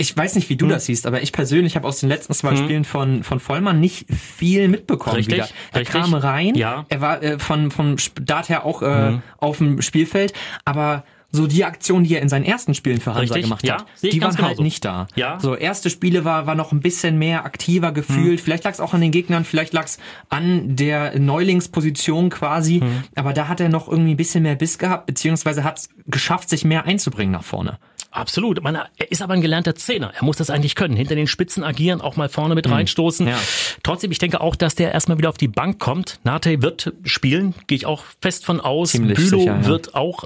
ich 0.00 0.16
weiß 0.16 0.34
nicht, 0.34 0.48
wie 0.48 0.56
du 0.56 0.64
hm. 0.64 0.70
das 0.70 0.86
siehst, 0.86 1.06
aber 1.06 1.20
ich 1.20 1.30
persönlich 1.30 1.76
habe 1.76 1.86
aus 1.86 2.00
den 2.00 2.08
letzten 2.08 2.32
zwei 2.32 2.52
hm. 2.52 2.56
Spielen 2.56 2.84
von 2.84 3.22
von 3.22 3.38
Vollmann 3.38 3.80
nicht 3.80 4.06
viel 4.10 4.66
mitbekommen 4.68 5.16
richtig, 5.16 5.34
wieder. 5.34 5.48
Er 5.72 5.80
richtig. 5.80 6.00
kam 6.00 6.14
rein, 6.14 6.54
ja. 6.54 6.86
er 6.88 7.00
war 7.02 7.22
äh, 7.22 7.38
von 7.38 7.70
vom 7.70 7.98
Start 7.98 8.48
her 8.48 8.64
auch 8.64 8.80
äh, 8.80 8.86
hm. 8.86 9.22
auf 9.36 9.58
dem 9.58 9.82
Spielfeld, 9.82 10.32
aber 10.64 11.04
so 11.32 11.46
die 11.46 11.64
Aktion, 11.64 12.04
die 12.04 12.14
er 12.14 12.22
in 12.22 12.28
seinen 12.28 12.44
ersten 12.44 12.74
Spielen 12.74 13.00
für 13.00 13.14
Hansa 13.14 13.34
Richtig, 13.34 13.44
gemacht 13.44 13.70
hat, 13.70 13.86
ja, 14.02 14.10
die 14.10 14.20
waren 14.20 14.36
halt 14.38 14.60
nicht 14.60 14.84
da. 14.84 15.06
Ja. 15.14 15.38
So 15.40 15.54
erste 15.54 15.90
Spiele 15.90 16.24
war 16.24 16.46
war 16.46 16.54
noch 16.54 16.72
ein 16.72 16.80
bisschen 16.80 17.18
mehr 17.18 17.44
aktiver 17.44 17.92
gefühlt. 17.92 18.38
Hm. 18.38 18.44
Vielleicht 18.44 18.64
lag 18.64 18.72
es 18.72 18.80
auch 18.80 18.94
an 18.94 19.00
den 19.00 19.12
Gegnern, 19.12 19.44
vielleicht 19.44 19.72
lag 19.72 19.84
es 19.84 19.98
an 20.28 20.76
der 20.76 21.18
Neulingsposition 21.18 22.30
quasi. 22.30 22.80
Hm. 22.80 23.04
Aber 23.14 23.32
da 23.32 23.48
hat 23.48 23.60
er 23.60 23.68
noch 23.68 23.88
irgendwie 23.88 24.14
ein 24.14 24.16
bisschen 24.16 24.42
mehr 24.42 24.56
Biss 24.56 24.78
gehabt, 24.78 25.06
beziehungsweise 25.06 25.64
hat 25.64 25.78
es 25.78 25.88
geschafft, 26.06 26.48
sich 26.48 26.64
mehr 26.64 26.84
einzubringen 26.84 27.32
nach 27.32 27.44
vorne. 27.44 27.78
Absolut. 28.12 28.60
Man, 28.62 28.74
er 28.74 29.12
ist 29.12 29.22
aber 29.22 29.34
ein 29.34 29.40
gelernter 29.40 29.76
Zehner. 29.76 30.12
Er 30.16 30.24
muss 30.24 30.36
das 30.36 30.50
eigentlich 30.50 30.74
können. 30.74 30.96
Hinter 30.96 31.14
den 31.14 31.28
Spitzen 31.28 31.62
agieren, 31.62 32.00
auch 32.00 32.16
mal 32.16 32.28
vorne 32.28 32.54
mit 32.54 32.66
hm. 32.66 32.72
reinstoßen. 32.72 33.28
Ja. 33.28 33.38
Trotzdem, 33.82 34.10
ich 34.10 34.18
denke 34.18 34.40
auch, 34.40 34.56
dass 34.56 34.74
der 34.74 34.92
erstmal 34.92 35.18
wieder 35.18 35.28
auf 35.28 35.38
die 35.38 35.48
Bank 35.48 35.78
kommt. 35.78 36.18
Nate 36.24 36.60
wird 36.60 36.92
spielen, 37.04 37.54
gehe 37.68 37.76
ich 37.76 37.86
auch 37.86 38.04
fest 38.20 38.44
von 38.44 38.60
aus. 38.60 38.90
Ziemlich 38.90 39.16
Bülow 39.16 39.38
sicher, 39.38 39.60
ja. 39.60 39.66
wird 39.66 39.94
auch 39.94 40.24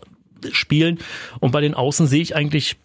spielen. 0.53 0.99
Und 1.41 1.53
bei 1.53 1.61
den 1.61 1.75
Außen 1.75 2.07
sehe 2.07 2.23
ich 2.23 2.37
eigentlich 2.37 2.77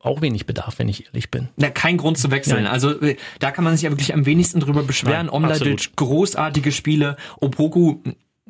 auch 0.00 0.20
wenig 0.20 0.46
Bedarf, 0.46 0.78
wenn 0.78 0.88
ich 0.88 1.06
ehrlich 1.06 1.30
bin. 1.30 1.48
Na, 1.56 1.70
kein 1.70 1.96
Grund 1.96 2.18
zu 2.18 2.30
wechseln. 2.30 2.64
Nein. 2.64 2.72
Also 2.72 3.00
äh, 3.00 3.16
da 3.40 3.50
kann 3.50 3.64
man 3.64 3.74
sich 3.74 3.82
ja 3.82 3.90
wirklich 3.90 4.14
am 4.14 4.26
wenigsten 4.26 4.60
drüber 4.60 4.82
beschweren. 4.82 5.28
Omladic, 5.28 5.96
großartige 5.96 6.72
Spiele. 6.72 7.16
Opoku 7.40 7.98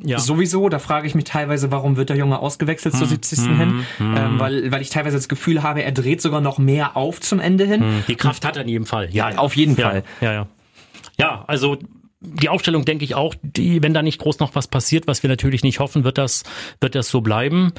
ja. 0.05 0.19
Sowieso, 0.19 0.69
da 0.69 0.79
frage 0.79 1.07
ich 1.07 1.15
mich 1.15 1.25
teilweise, 1.25 1.71
warum 1.71 1.97
wird 1.97 2.11
der 2.11 2.17
Junge 2.17 2.39
ausgewechselt 2.39 2.95
hm. 2.95 2.99
zur 3.01 3.09
70. 3.09 3.39
Hm. 3.39 3.59
hin? 3.59 3.87
Hm. 3.99 4.17
Ähm, 4.17 4.39
weil, 4.39 4.71
weil 4.71 4.81
ich 4.81 4.91
teilweise 4.91 5.17
das 5.17 5.29
Gefühl 5.29 5.63
habe, 5.63 5.83
er 5.83 5.93
dreht 5.93 6.23
sogar 6.23 6.41
noch 6.41 6.59
mehr 6.59 6.97
auf 6.97 7.21
zum 7.21 7.41
Ende 7.41 7.65
hin. 7.65 7.81
Hm. 7.81 8.05
Die 8.07 8.15
Kraft 8.15 8.45
hat 8.45 8.57
er 8.57 8.63
in 8.63 8.69
jedem 8.69 8.87
Fall. 8.87 9.09
Ja, 9.11 9.37
auf 9.39 9.57
jeden 9.57 9.77
ja. 9.77 9.89
Fall. 9.89 10.05
Ja, 10.21 10.33
ja. 10.33 10.47
Ja, 11.19 11.45
also 11.49 11.79
die 12.21 12.49
Aufstellung 12.49 12.85
denke 12.85 13.05
ich 13.05 13.15
auch, 13.15 13.35
die, 13.43 13.83
wenn 13.83 13.95
da 13.95 14.03
nicht 14.03 14.19
groß 14.19 14.41
noch 14.41 14.57
was 14.57 14.67
passiert, 14.67 15.07
was 15.07 15.23
wir 15.23 15.31
natürlich 15.31 15.63
nicht 15.63 15.79
hoffen, 15.79 16.03
wird 16.03 16.19
das, 16.19 16.43
wird 16.81 16.97
das 16.97 17.09
so 17.09 17.21
bleiben. 17.21 17.73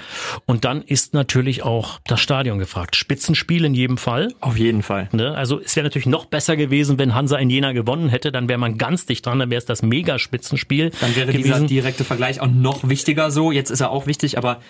Und 0.45 0.63
dann 0.63 0.81
ist 0.81 1.13
natürlich 1.13 1.63
auch 1.63 1.99
das 2.05 2.21
Stadion 2.21 2.57
gefragt. 2.57 2.95
Spitzenspiel 2.95 3.65
in 3.65 3.73
jedem 3.73 3.97
Fall. 3.97 4.29
Auf 4.39 4.57
jeden 4.57 4.81
Fall. 4.81 5.09
Ne? 5.11 5.35
Also 5.35 5.59
es 5.59 5.75
wäre 5.75 5.83
natürlich 5.83 6.05
noch 6.05 6.25
besser 6.25 6.55
gewesen, 6.55 6.97
wenn 6.97 7.15
Hansa 7.15 7.37
in 7.37 7.49
Jena 7.49 7.73
gewonnen 7.73 8.07
hätte, 8.07 8.31
dann 8.31 8.47
wäre 8.47 8.59
man 8.59 8.77
ganz 8.77 9.05
dicht 9.05 9.25
dran, 9.25 9.39
dann 9.39 9.49
wäre 9.49 9.59
es 9.59 9.65
das 9.65 9.81
Mega-Spitzenspiel. 9.81 10.91
Dann 11.01 11.15
wäre 11.17 11.33
gewesen. 11.33 11.43
dieser 11.43 11.67
direkte 11.67 12.03
Vergleich 12.05 12.39
auch 12.39 12.47
noch 12.47 12.87
wichtiger 12.87 13.31
so. 13.31 13.51
Jetzt 13.51 13.71
ist 13.71 13.81
er 13.81 13.91
auch 13.91 14.07
wichtig, 14.07 14.37
aber 14.37 14.61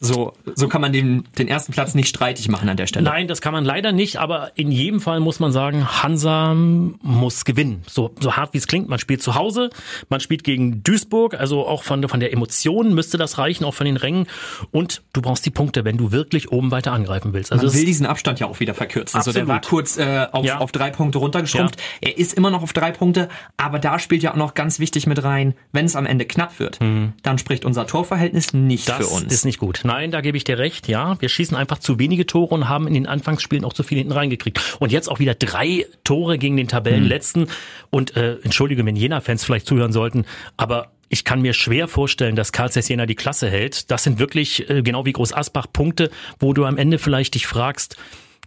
so, 0.00 0.32
so 0.54 0.68
kann 0.68 0.80
man 0.80 0.92
den, 0.92 1.24
den 1.38 1.48
ersten 1.48 1.72
Platz 1.72 1.94
nicht 1.94 2.08
streitig 2.08 2.48
machen 2.48 2.68
an 2.68 2.76
der 2.76 2.86
Stelle. 2.86 3.04
Nein, 3.04 3.28
das 3.28 3.40
kann 3.40 3.52
man 3.52 3.64
leider 3.64 3.92
nicht, 3.92 4.18
aber 4.18 4.52
in 4.54 4.70
jedem 4.70 5.00
Fall 5.00 5.20
muss 5.20 5.40
man 5.40 5.52
sagen, 5.52 6.02
Hansa 6.02 6.54
muss 6.54 7.44
gewinnen. 7.44 7.82
So, 7.86 8.12
so 8.20 8.36
hart 8.36 8.52
wie 8.54 8.58
es 8.58 8.66
klingt, 8.66 8.88
man 8.88 8.98
spielt 8.98 9.22
zu 9.22 9.34
Hause, 9.34 9.70
man 10.08 10.20
spielt 10.20 10.44
gegen 10.44 10.82
Duisburg, 10.82 11.34
also 11.34 11.66
auch 11.66 11.82
von, 11.82 12.06
von 12.08 12.20
der 12.20 12.32
Emotion 12.32 12.94
müsste 12.94 13.18
das 13.18 13.38
reichen, 13.38 13.64
auch 13.64 13.74
von 13.74 13.86
den 13.86 13.96
Rängen. 13.96 14.26
Und 14.70 15.02
du 15.12 15.22
brauchst 15.22 15.46
die 15.46 15.50
Punkte, 15.50 15.84
wenn 15.84 15.96
du 15.96 16.12
wirklich 16.12 16.52
oben 16.52 16.70
weiter 16.70 16.92
angreifen 16.92 17.32
willst. 17.32 17.52
Also 17.52 17.66
man 17.66 17.74
will 17.74 17.84
diesen 17.84 18.06
Abstand 18.06 18.40
ja 18.40 18.46
auch 18.46 18.60
wieder 18.60 18.74
verkürzen. 18.74 19.18
Absolut. 19.18 19.36
Also 19.36 19.46
der 19.46 19.48
war 19.48 19.60
kurz 19.60 19.98
äh, 19.98 20.26
auf, 20.30 20.44
ja. 20.44 20.58
auf 20.58 20.72
drei 20.72 20.90
Punkte 20.90 21.18
runtergeschrumpft. 21.18 21.80
Ja. 21.80 22.08
Er 22.10 22.18
ist 22.18 22.34
immer 22.34 22.50
noch 22.50 22.62
auf 22.62 22.72
drei 22.72 22.92
Punkte, 22.92 23.28
aber 23.56 23.78
da 23.78 23.98
spielt 23.98 24.22
ja 24.22 24.32
auch 24.32 24.36
noch 24.36 24.54
ganz 24.54 24.78
wichtig 24.78 25.06
mit 25.06 25.22
rein, 25.22 25.54
wenn 25.72 25.86
es 25.86 25.96
am 25.96 26.06
Ende 26.06 26.24
knapp 26.24 26.58
wird, 26.58 26.80
mhm. 26.80 27.12
dann 27.22 27.38
spricht 27.38 27.64
unser 27.64 27.86
Torverhältnis 27.86 28.52
nicht 28.52 28.88
das 28.88 28.98
für 28.98 29.06
uns. 29.06 29.24
Das 29.24 29.32
ist 29.32 29.44
nicht 29.44 29.58
gut. 29.58 29.82
Nein, 29.86 30.10
da 30.10 30.20
gebe 30.20 30.36
ich 30.36 30.44
dir 30.44 30.58
recht, 30.58 30.88
ja. 30.88 31.20
Wir 31.20 31.28
schießen 31.28 31.56
einfach 31.56 31.78
zu 31.78 31.98
wenige 31.98 32.26
Tore 32.26 32.54
und 32.54 32.68
haben 32.68 32.86
in 32.86 32.94
den 32.94 33.06
Anfangsspielen 33.06 33.64
auch 33.64 33.72
zu 33.72 33.82
viel 33.82 33.98
hinten 33.98 34.12
reingekriegt. 34.12 34.76
Und 34.80 34.92
jetzt 34.92 35.08
auch 35.08 35.18
wieder 35.18 35.34
drei 35.34 35.86
Tore 36.04 36.38
gegen 36.38 36.56
den 36.56 36.68
Tabellenletzten. 36.68 37.42
Mhm. 37.42 37.48
Und 37.90 38.16
äh, 38.16 38.36
entschuldige, 38.42 38.84
wenn 38.84 38.96
Jena-Fans 38.96 39.44
vielleicht 39.44 39.66
zuhören 39.66 39.92
sollten, 39.92 40.24
aber 40.56 40.92
ich 41.08 41.24
kann 41.24 41.40
mir 41.40 41.52
schwer 41.52 41.88
vorstellen, 41.88 42.36
dass 42.36 42.52
Karl 42.52 42.70
Jena 42.74 43.06
die 43.06 43.14
Klasse 43.14 43.48
hält. 43.48 43.90
Das 43.90 44.02
sind 44.02 44.18
wirklich, 44.18 44.68
äh, 44.68 44.82
genau 44.82 45.06
wie 45.06 45.12
Groß 45.12 45.32
Asbach, 45.32 45.66
Punkte, 45.72 46.10
wo 46.38 46.52
du 46.52 46.64
am 46.64 46.78
Ende 46.78 46.98
vielleicht 46.98 47.34
dich 47.34 47.46
fragst, 47.46 47.96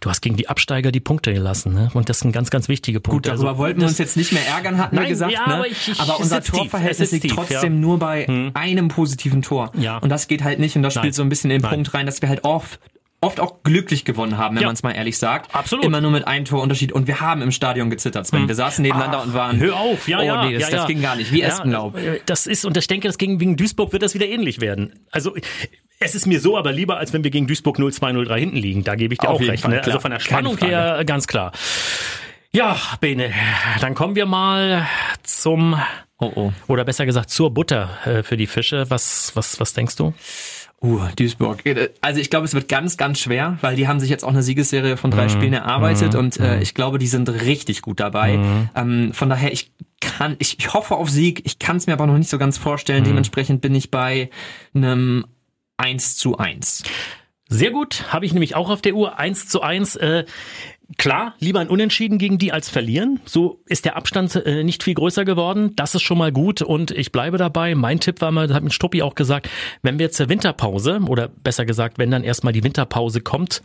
Du 0.00 0.08
hast 0.08 0.22
gegen 0.22 0.36
die 0.36 0.48
Absteiger 0.48 0.92
die 0.92 1.00
Punkte 1.00 1.32
gelassen, 1.32 1.74
ne? 1.74 1.90
Und 1.92 2.08
das 2.08 2.20
sind 2.20 2.32
ganz, 2.32 2.50
ganz 2.50 2.68
wichtige 2.68 3.00
Punkte. 3.00 3.30
Gut, 3.30 3.38
darüber 3.38 3.50
also, 3.50 3.58
wollten 3.58 3.80
wir 3.80 3.86
uns 3.86 3.98
jetzt 3.98 4.16
nicht 4.16 4.32
mehr 4.32 4.46
ärgern, 4.48 4.78
hatten 4.78 4.96
Nein, 4.96 5.04
wir 5.04 5.10
gesagt. 5.10 5.32
Ja, 5.32 5.46
ne? 5.46 5.54
aber, 5.56 5.66
ich, 5.66 5.88
ich, 5.88 6.00
aber 6.00 6.18
unser 6.18 6.42
Torverhältnis 6.42 7.12
liegt 7.12 7.30
trotzdem 7.30 7.74
ja. 7.74 7.80
nur 7.80 7.98
bei 7.98 8.26
hm. 8.26 8.50
einem 8.54 8.88
positiven 8.88 9.42
Tor. 9.42 9.70
Ja. 9.78 9.98
Und 9.98 10.08
das 10.08 10.26
geht 10.26 10.42
halt 10.42 10.58
nicht. 10.58 10.74
Und 10.74 10.82
das 10.82 10.94
spielt 10.94 11.04
Nein. 11.04 11.12
so 11.12 11.22
ein 11.22 11.28
bisschen 11.28 11.50
den 11.50 11.60
Nein. 11.60 11.74
Punkt 11.74 11.94
rein, 11.94 12.06
dass 12.06 12.22
wir 12.22 12.30
halt 12.30 12.44
oft 12.44 12.80
oft 13.20 13.38
auch 13.38 13.62
glücklich 13.62 14.04
gewonnen 14.04 14.38
haben, 14.38 14.56
wenn 14.56 14.62
ja. 14.62 14.68
man 14.68 14.74
es 14.74 14.82
mal 14.82 14.92
ehrlich 14.92 15.18
sagt. 15.18 15.54
Absolut. 15.54 15.84
Immer 15.84 16.00
nur 16.00 16.10
mit 16.10 16.26
einem 16.26 16.44
Torunterschied. 16.46 16.92
Und 16.92 17.06
wir 17.06 17.20
haben 17.20 17.42
im 17.42 17.52
Stadion 17.52 17.90
gezittert, 17.90 18.26
Sven. 18.26 18.40
Hm. 18.40 18.48
Wir 18.48 18.54
saßen 18.54 18.82
nebeneinander 18.82 19.18
Ach, 19.20 19.26
und 19.26 19.34
waren. 19.34 19.58
Hör 19.58 19.76
auf, 19.76 20.08
ja, 20.08 20.20
oh, 20.20 20.22
ja. 20.22 20.44
Nee, 20.44 20.58
das, 20.58 20.70
ja, 20.70 20.78
das 20.78 20.86
ging 20.86 21.02
gar 21.02 21.16
nicht. 21.16 21.30
Wie 21.32 21.42
Espenlaub. 21.42 21.96
Äh, 21.96 22.20
das 22.24 22.46
ist, 22.46 22.64
und 22.64 22.76
ich 22.76 22.86
denke, 22.86 23.08
das 23.08 23.18
ging 23.18 23.38
wegen 23.38 23.56
Duisburg 23.56 23.92
wird 23.92 24.02
das 24.02 24.14
wieder 24.14 24.26
ähnlich 24.26 24.60
werden. 24.60 25.00
Also, 25.10 25.34
es 25.98 26.14
ist 26.14 26.26
mir 26.26 26.40
so 26.40 26.56
aber 26.56 26.72
lieber, 26.72 26.96
als 26.96 27.12
wenn 27.12 27.22
wir 27.22 27.30
gegen 27.30 27.46
Duisburg 27.46 27.78
0-2-0-3 27.78 28.38
hinten 28.38 28.56
liegen. 28.56 28.84
Da 28.84 28.94
gebe 28.94 29.12
ich 29.12 29.20
dir 29.20 29.28
Auf 29.28 29.36
auch 29.36 29.46
recht. 29.46 29.62
Fall, 29.62 29.72
ne? 29.72 29.84
Also 29.84 30.00
von 30.00 30.10
der 30.10 30.20
Spannung 30.20 30.56
her 30.56 31.02
ganz 31.04 31.26
klar. 31.26 31.52
Ja, 32.52 32.76
Bene, 33.00 33.32
dann 33.80 33.94
kommen 33.94 34.16
wir 34.16 34.26
mal 34.26 34.88
zum, 35.22 35.80
oh 36.18 36.32
oh. 36.34 36.52
oder 36.66 36.84
besser 36.84 37.06
gesagt 37.06 37.30
zur 37.30 37.52
Butter 37.52 37.90
äh, 38.06 38.22
für 38.22 38.36
die 38.36 38.46
Fische. 38.46 38.88
Was, 38.88 39.32
was, 39.34 39.60
was 39.60 39.74
denkst 39.74 39.96
du? 39.96 40.14
Uh, 40.82 41.00
Duisburg. 41.14 41.62
Also 42.00 42.20
ich 42.20 42.30
glaube, 42.30 42.46
es 42.46 42.54
wird 42.54 42.68
ganz, 42.68 42.96
ganz 42.96 43.18
schwer, 43.18 43.58
weil 43.60 43.76
die 43.76 43.86
haben 43.86 44.00
sich 44.00 44.08
jetzt 44.08 44.24
auch 44.24 44.30
eine 44.30 44.42
Siegesserie 44.42 44.96
von 44.96 45.10
drei 45.10 45.24
mhm. 45.24 45.28
Spielen 45.28 45.52
erarbeitet 45.52 46.14
mhm. 46.14 46.18
und 46.18 46.40
äh, 46.40 46.56
mhm. 46.56 46.62
ich 46.62 46.72
glaube, 46.72 46.98
die 46.98 47.06
sind 47.06 47.28
richtig 47.28 47.82
gut 47.82 48.00
dabei. 48.00 48.38
Mhm. 48.38 48.70
Ähm, 48.74 49.12
von 49.12 49.28
daher, 49.28 49.52
ich 49.52 49.72
kann, 50.00 50.36
ich, 50.38 50.58
ich 50.58 50.72
hoffe 50.72 50.96
auf 50.96 51.10
Sieg, 51.10 51.42
ich 51.44 51.58
kann 51.58 51.76
es 51.76 51.86
mir 51.86 51.92
aber 51.92 52.06
noch 52.06 52.16
nicht 52.16 52.30
so 52.30 52.38
ganz 52.38 52.56
vorstellen. 52.56 53.02
Mhm. 53.02 53.08
Dementsprechend 53.08 53.60
bin 53.60 53.74
ich 53.74 53.90
bei 53.90 54.30
einem 54.72 55.26
1 55.76 56.16
zu 56.16 56.38
1. 56.38 56.84
Sehr 57.50 57.72
gut, 57.72 58.04
habe 58.08 58.24
ich 58.24 58.32
nämlich 58.32 58.54
auch 58.54 58.70
auf 58.70 58.80
der 58.80 58.94
Uhr 58.94 59.18
1 59.18 59.48
zu 59.48 59.60
1. 59.60 59.96
Äh, 59.96 60.24
klar, 60.98 61.34
lieber 61.38 61.60
ein 61.60 61.68
Unentschieden 61.68 62.18
gegen 62.18 62.38
die 62.38 62.52
als 62.52 62.68
verlieren. 62.68 63.20
So 63.24 63.62
ist 63.66 63.84
der 63.84 63.96
Abstand 63.96 64.34
äh, 64.34 64.64
nicht 64.64 64.82
viel 64.82 64.94
größer 64.94 65.24
geworden. 65.24 65.74
Das 65.76 65.94
ist 65.94 66.02
schon 66.02 66.18
mal 66.18 66.32
gut 66.32 66.62
und 66.62 66.90
ich 66.90 67.12
bleibe 67.12 67.38
dabei. 67.38 67.74
Mein 67.74 68.00
Tipp 68.00 68.20
war 68.20 68.30
mal, 68.30 68.46
das 68.46 68.56
hat 68.56 68.62
mit 68.62 68.72
Struppi 68.72 69.02
auch 69.02 69.14
gesagt, 69.14 69.48
wenn 69.82 69.98
wir 69.98 70.10
zur 70.10 70.28
Winterpause 70.28 71.00
oder 71.06 71.28
besser 71.28 71.64
gesagt, 71.64 71.98
wenn 71.98 72.10
dann 72.10 72.24
erstmal 72.24 72.52
die 72.52 72.64
Winterpause 72.64 73.20
kommt, 73.20 73.62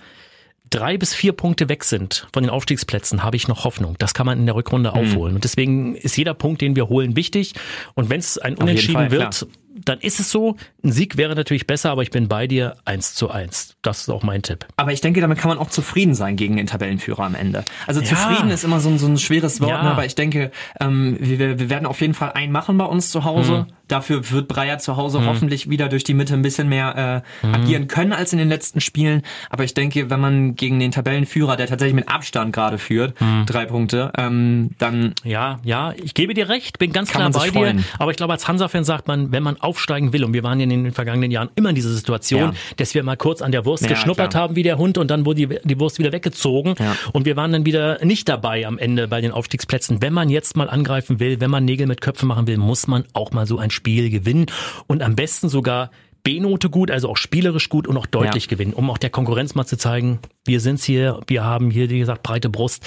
drei 0.70 0.98
bis 0.98 1.14
vier 1.14 1.34
Punkte 1.34 1.70
weg 1.70 1.84
sind 1.84 2.28
von 2.34 2.44
den 2.44 2.50
Aufstiegsplätzen, 2.50 3.24
habe 3.24 3.36
ich 3.36 3.48
noch 3.48 3.66
Hoffnung. 3.66 3.96
Das 4.00 4.14
kann 4.14 4.26
man 4.26 4.40
in 4.40 4.46
der 4.46 4.56
Rückrunde 4.56 4.92
mhm. 4.92 4.96
aufholen. 4.96 5.36
Und 5.36 5.44
deswegen 5.44 5.96
ist 5.96 6.18
jeder 6.18 6.34
Punkt, 6.34 6.62
den 6.62 6.76
wir 6.76 6.90
holen, 6.90 7.16
wichtig. 7.16 7.54
Und 7.94 8.10
wenn 8.10 8.20
es 8.20 8.38
ein 8.38 8.56
Unentschieden 8.56 8.94
Fall, 8.94 9.12
wird, 9.12 9.40
klar 9.40 9.50
dann 9.86 10.00
ist 10.00 10.20
es 10.20 10.32
so. 10.32 10.56
Ein 10.84 10.92
Sieg 10.92 11.18
wäre 11.18 11.36
natürlich 11.36 11.68
besser, 11.68 11.92
aber 11.92 12.02
ich 12.02 12.12
bin 12.12 12.28
bei 12.28 12.48
dir 12.48 12.76
eins 12.86 13.16
zu 13.16 13.30
eins. 13.30 13.76
Das 13.82 14.02
ist 14.02 14.10
auch 14.10 14.24
mein 14.24 14.42
Tipp. 14.42 14.66
Aber 14.78 14.92
ich 14.92 15.02
denke, 15.02 15.22
damit 15.22 15.38
kann 15.38 15.50
man 15.50 15.58
auch 15.58 15.70
zufrieden 15.70 16.16
sein 16.16 16.36
gegen 16.36 16.58
den 16.58 16.68
Tabellenführer 16.68 17.24
am 17.24 17.36
Ende. 17.36 17.64
Also 17.88 18.02
ja. 18.02 18.08
zufrieden 18.08 18.50
ist 18.50 18.64
immer 18.64 18.80
so 18.80 18.90
ein, 18.90 18.98
so 18.98 19.08
ein 19.08 19.18
schweres 19.18 19.62
Wort, 19.62 19.70
ja. 19.70 19.84
ne? 19.84 19.92
aber 19.92 20.06
ich 20.06 20.16
denke, 20.16 20.52
ähm, 20.80 21.18
wir, 21.20 21.60
wir 21.60 21.70
werden 21.70 21.86
auf 21.86 22.02
jeden 22.02 22.14
Fall 22.14 22.34
einen 22.34 22.52
machen 22.52 22.78
bei 22.78 22.86
uns 22.86 23.12
zu 23.12 23.24
Hause. 23.24 23.66
Mhm. 23.68 23.74
Dafür 23.88 24.32
wird 24.32 24.48
Breyer 24.48 24.80
zu 24.80 24.98
Hause 24.98 25.20
mhm. 25.20 25.28
hoffentlich 25.28 25.70
wieder 25.70 25.90
durch 25.90 26.04
die 26.04 26.16
Mitte 26.16 26.34
ein 26.34 26.42
bisschen 26.42 26.68
mehr 26.68 27.24
äh, 27.44 27.48
mhm. 27.48 27.54
agieren 27.54 27.88
können 27.88 28.14
als 28.14 28.34
in 28.34 28.40
den 28.40 28.50
letzten 28.50 28.82
Spielen. 28.82 29.22
Aber 29.50 29.64
ich 29.64 29.76
denke, 29.76 30.10
wenn 30.10 30.20
man 30.20 30.56
gegen 30.56 30.80
den 30.80 30.92
Tabellenführer, 30.92 31.56
der 31.56 31.68
tatsächlich 31.68 31.96
mit 31.96 32.10
Abstand 32.10 32.54
gerade 32.54 32.80
führt, 32.80 33.20
mhm. 33.22 33.46
drei 33.46 33.66
Punkte, 33.66 34.12
ähm, 34.18 34.72
dann 34.80 35.14
ja, 35.24 35.60
ja, 35.64 35.94
ich 35.96 36.16
gebe 36.16 36.34
dir 36.34 36.50
recht, 36.50 36.80
bin 36.80 36.92
ganz 36.94 37.12
klar 37.12 37.30
bei 37.30 37.50
dir. 37.50 37.76
Aber 38.00 38.12
ich 38.12 38.18
glaube, 38.18 38.34
als 38.34 38.48
Hansa-Fan 38.48 38.84
sagt 38.84 39.08
man, 39.08 39.32
wenn 39.32 39.44
man 39.44 39.58
aufsteigen 39.76 40.14
will, 40.14 40.24
und 40.24 40.34
wir 40.34 40.44
waren 40.44 40.60
ja 40.60 40.64
in 40.64 40.70
den 40.70 40.92
vergangenen 40.94 41.32
Jahren 41.32 41.50
immer 41.56 41.70
in 41.70 41.76
dieser 41.76 41.90
Situation, 41.90 42.54
ja. 42.54 42.54
dass 42.78 42.94
wir 42.94 43.04
mal 43.04 43.18
kurz 43.18 43.42
an 43.42 43.52
der 43.52 43.66
Wurst 43.66 43.84
ja, 43.84 43.90
geschnuppert 43.90 44.32
klar. 44.32 44.44
haben 44.44 44.56
wie 44.56 44.64
der 44.64 44.78
Hund 44.78 44.98
und 44.98 45.12
dann 45.12 45.26
wurde 45.26 45.48
die, 45.48 45.60
die 45.64 45.80
Wurst 45.80 46.00
wieder 46.00 46.12
weggezogen 46.12 46.76
ja. 46.80 46.96
und 47.12 47.26
wir 47.26 47.36
waren 47.36 47.52
dann 47.52 47.66
wieder 47.66 48.04
nicht 48.06 48.30
dabei 48.30 48.66
am 48.66 48.78
Ende 48.78 49.08
bei 49.08 49.20
den 49.20 49.32
Aufstiegsplätzen. 49.32 50.02
Wenn 50.02 50.14
man 50.14 50.30
jetzt 50.30 50.56
mal 50.56 50.70
angreifen 50.70 51.20
will, 51.20 51.42
wenn 51.42 51.52
man 51.52 51.66
Nägel 51.66 51.88
mit 51.88 52.00
Köpfen 52.00 52.28
machen 52.28 52.48
will, 52.48 52.58
muss 52.58 52.88
man 52.88 53.04
auch 53.14 53.32
mal 53.32 53.46
so 53.46 53.58
ein 53.58 53.70
Spiel 53.70 54.10
gewinnen 54.10 54.46
und 54.88 55.04
am 55.04 55.16
besten 55.16 55.50
sogar 55.50 55.92
B-Note 56.26 56.72
gut, 56.72 56.90
also 56.90 57.10
auch 57.10 57.18
spielerisch 57.18 57.70
gut 57.70 57.88
und 57.88 57.96
auch 57.98 58.08
deutlich 58.08 58.46
ja. 58.46 58.50
gewinnen, 58.50 58.74
um 58.74 58.90
auch 58.90 58.98
der 58.98 59.12
Konkurrenz 59.12 59.54
mal 59.54 59.66
zu 59.66 59.78
zeigen, 59.78 60.20
wir 60.44 60.60
sind's 60.60 60.84
hier, 60.84 61.22
wir 61.28 61.44
haben 61.44 61.70
hier, 61.70 61.90
wie 61.92 62.00
gesagt, 62.00 62.24
breite 62.24 62.50
Brust. 62.50 62.84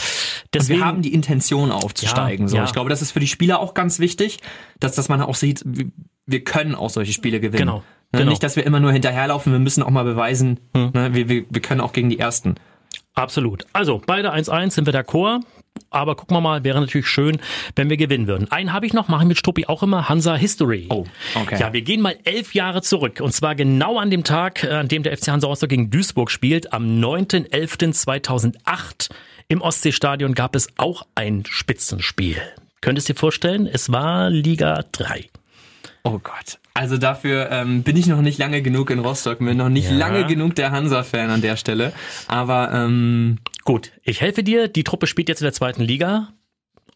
Deswegen, 0.53 0.81
wir 0.81 0.87
haben 0.87 1.03
die 1.03 1.15
Intention 1.15 1.71
aufzusteigen. 1.71 2.47
Ja, 2.47 2.51
so. 2.51 2.57
Ja. 2.57 2.65
Ich 2.65 2.73
glaube, 2.73 2.91
das 2.91 3.01
ist 3.01 3.13
für 3.13 3.21
die 3.21 3.29
Spieler 3.29 3.61
auch 3.61 3.75
ganz 3.75 4.01
wichtig, 4.01 4.41
dass, 4.81 4.97
dass 4.97 5.09
man 5.09 5.23
auch 5.23 5.37
sieht, 5.37 5.65
wir 6.29 6.45
können 6.45 6.75
auch 6.75 6.91
solche 6.91 7.13
Spiele 7.13 7.41
gewinnen. 7.41 7.67
Genau. 7.67 7.83
Ne? 8.13 8.21
Genau. 8.21 8.31
Nicht, 8.31 8.43
dass 8.43 8.57
wir 8.57 8.65
immer 8.65 8.81
nur 8.81 8.93
hinterherlaufen, 8.93 9.53
wir 9.53 9.59
müssen 9.59 9.83
auch 9.83 9.91
mal 9.91 10.05
beweisen, 10.05 10.61
hm. 10.75 10.93
ne? 10.95 11.15
wir, 11.15 11.29
wir, 11.29 11.45
wir 11.51 11.61
können 11.61 11.81
auch 11.81 11.93
gegen 11.93 12.09
die 12.09 12.19
Ersten. 12.19 12.55
Absolut. 13.15 13.67
Also 13.73 14.01
beide 14.05 14.33
1-1 14.33 14.71
sind 14.71 14.87
wir 14.87 14.95
d'accord. 14.95 15.41
Aber 15.91 16.17
gucken 16.17 16.37
wir 16.37 16.41
mal, 16.41 16.65
wäre 16.65 16.81
natürlich 16.81 17.07
schön, 17.07 17.39
wenn 17.77 17.89
wir 17.89 17.97
gewinnen 17.97 18.27
würden. 18.27 18.51
Einen 18.51 18.73
habe 18.73 18.87
ich 18.87 18.95
noch, 18.95 19.07
mache 19.09 19.23
ich 19.23 19.29
mit 19.29 19.39
Struppi 19.39 19.67
auch 19.67 19.83
immer, 19.83 20.09
Hansa 20.09 20.35
History. 20.35 20.87
Oh, 20.91 21.05
okay. 21.35 21.59
Ja, 21.61 21.73
wir 21.73 21.83
gehen 21.83 22.01
mal 22.01 22.17
elf 22.25 22.55
Jahre 22.55 22.83
zurück. 22.83 23.21
Und 23.21 23.33
zwar 23.33 23.55
genau 23.55 23.99
an 23.99 24.11
dem 24.11 24.25
Tag, 24.25 24.65
äh, 24.65 24.71
an 24.71 24.89
dem 24.89 25.05
der 25.05 25.17
FC 25.17 25.29
Hansa 25.29 25.47
Rostock 25.47 25.69
gegen 25.69 25.91
Duisburg 25.91 26.31
spielt. 26.31 26.73
Am 26.73 27.01
9.11.2008 27.01 29.11
im 29.49 29.63
Ostseestadion 29.63 30.35
gab 30.35 30.57
es 30.57 30.69
auch 30.79 31.07
ein 31.15 31.45
Spitzenspiel. 31.49 32.39
Könntest 32.81 33.09
du 33.09 33.13
dir 33.13 33.19
vorstellen? 33.19 33.67
Es 33.67 33.93
war 33.93 34.31
Liga 34.31 34.85
3. 34.93 35.29
Oh 36.09 36.19
Gott. 36.23 36.59
Also 36.73 36.97
dafür 36.97 37.51
ähm, 37.51 37.83
bin 37.83 37.97
ich 37.97 38.07
noch 38.07 38.23
nicht 38.23 38.39
lange 38.39 38.63
genug 38.63 38.91
in 38.91 39.01
Rostock, 39.01 39.41
bin 39.41 39.57
noch 39.57 39.69
nicht 39.69 39.91
ja. 39.91 39.97
lange 39.97 40.27
genug 40.27 40.55
der 40.55 40.71
Hansa-Fan 40.71 41.29
an 41.29 41.43
der 41.43 41.57
Stelle. 41.57 41.93
Aber 42.29 42.73
ähm, 42.73 43.39
gut, 43.65 43.93
ich 44.03 44.21
helfe 44.21 44.43
dir. 44.43 44.69
Die 44.69 44.85
Truppe 44.85 45.07
spielt 45.07 45.29
jetzt 45.29 45.41
in 45.41 45.45
der 45.45 45.53
zweiten 45.53 45.83
Liga. 45.83 46.29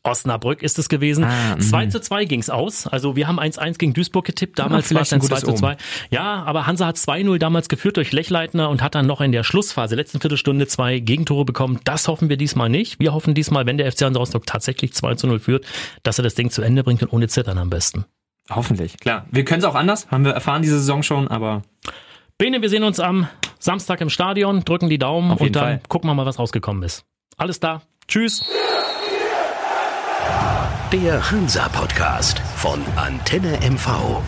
Osnabrück 0.05 0.63
ist 0.63 0.79
es 0.79 0.89
gewesen. 0.89 1.25
Ah, 1.25 1.59
2 1.59 1.87
mhm. 1.87 1.91
zu 1.91 2.01
2 2.01 2.25
ging's 2.25 2.51
aus. 2.51 2.87
Also 2.87 3.17
wir 3.17 3.29
haben 3.29 3.39
1-1 3.39 3.79
gegen 3.79 3.93
Duisburg 3.93 4.25
getippt. 4.25 4.59
Damals 4.59 4.91
ja, 4.91 4.97
war 4.97 5.03
es 5.03 5.11
dann 5.11 5.21
2 5.21 5.41
zu 5.41 5.53
2. 5.53 5.77
Ja, 6.11 6.43
aber 6.43 6.67
Hansa 6.67 6.87
hat 6.87 6.97
2-0 6.97 7.39
damals 7.39 7.69
geführt 7.69 7.99
durch 7.99 8.13
Lechleitner 8.13 8.69
und 8.71 8.83
hat 8.83 8.95
dann 8.95 9.07
noch 9.07 9.21
in 9.21 9.31
der 9.31 9.45
Schlussphase, 9.45 9.95
letzten 9.95 10.21
Viertelstunde, 10.21 10.67
zwei 10.67 10.99
Gegentore 10.99 11.45
bekommen. 11.45 11.81
Das 11.85 12.09
hoffen 12.09 12.29
wir 12.29 12.37
diesmal 12.37 12.69
nicht. 12.69 12.99
Wir 12.99 13.13
hoffen 13.13 13.35
diesmal, 13.35 13.67
wenn 13.67 13.79
der 13.79 13.91
FC 13.93 14.03
Hansa 14.03 14.19
Rostock 14.19 14.47
tatsächlich 14.47 14.93
2 14.93 15.15
zu 15.17 15.27
0 15.27 15.39
führt, 15.39 15.67
dass 16.03 16.19
er 16.19 16.25
das 16.25 16.35
Ding 16.35 16.51
zu 16.51 16.63
Ende 16.63 16.83
bringt 16.83 17.03
und 17.03 17.13
ohne 17.13 17.29
Zittern 17.29 17.59
am 17.59 17.71
besten. 17.71 18.05
Hoffentlich, 18.51 18.99
klar. 18.99 19.27
Wir 19.31 19.45
können 19.45 19.61
es 19.61 19.65
auch 19.65 19.75
anders, 19.75 20.11
haben 20.11 20.25
wir 20.25 20.33
erfahren 20.33 20.63
diese 20.63 20.79
Saison 20.79 21.03
schon, 21.03 21.29
aber. 21.29 21.63
Bene, 22.39 22.61
wir 22.63 22.69
sehen 22.69 22.83
uns 22.83 22.99
am 22.99 23.29
Samstag 23.59 24.01
im 24.01 24.11
Stadion, 24.11 24.65
drücken 24.65 24.89
die 24.89 24.99
Daumen 24.99 25.31
und 25.31 25.55
dann 25.55 25.63
Fall. 25.63 25.81
gucken 25.89 26.11
wir 26.11 26.15
mal, 26.15 26.27
was 26.27 26.39
rausgekommen 26.39 26.83
ist. 26.83 27.05
Alles 27.37 27.61
da. 27.61 27.83
Tschüss. 28.09 28.45
Der 30.93 31.31
Hansa 31.31 31.69
Podcast 31.69 32.41
von 32.57 32.81
Antenne 32.97 33.59
MV. 33.61 34.21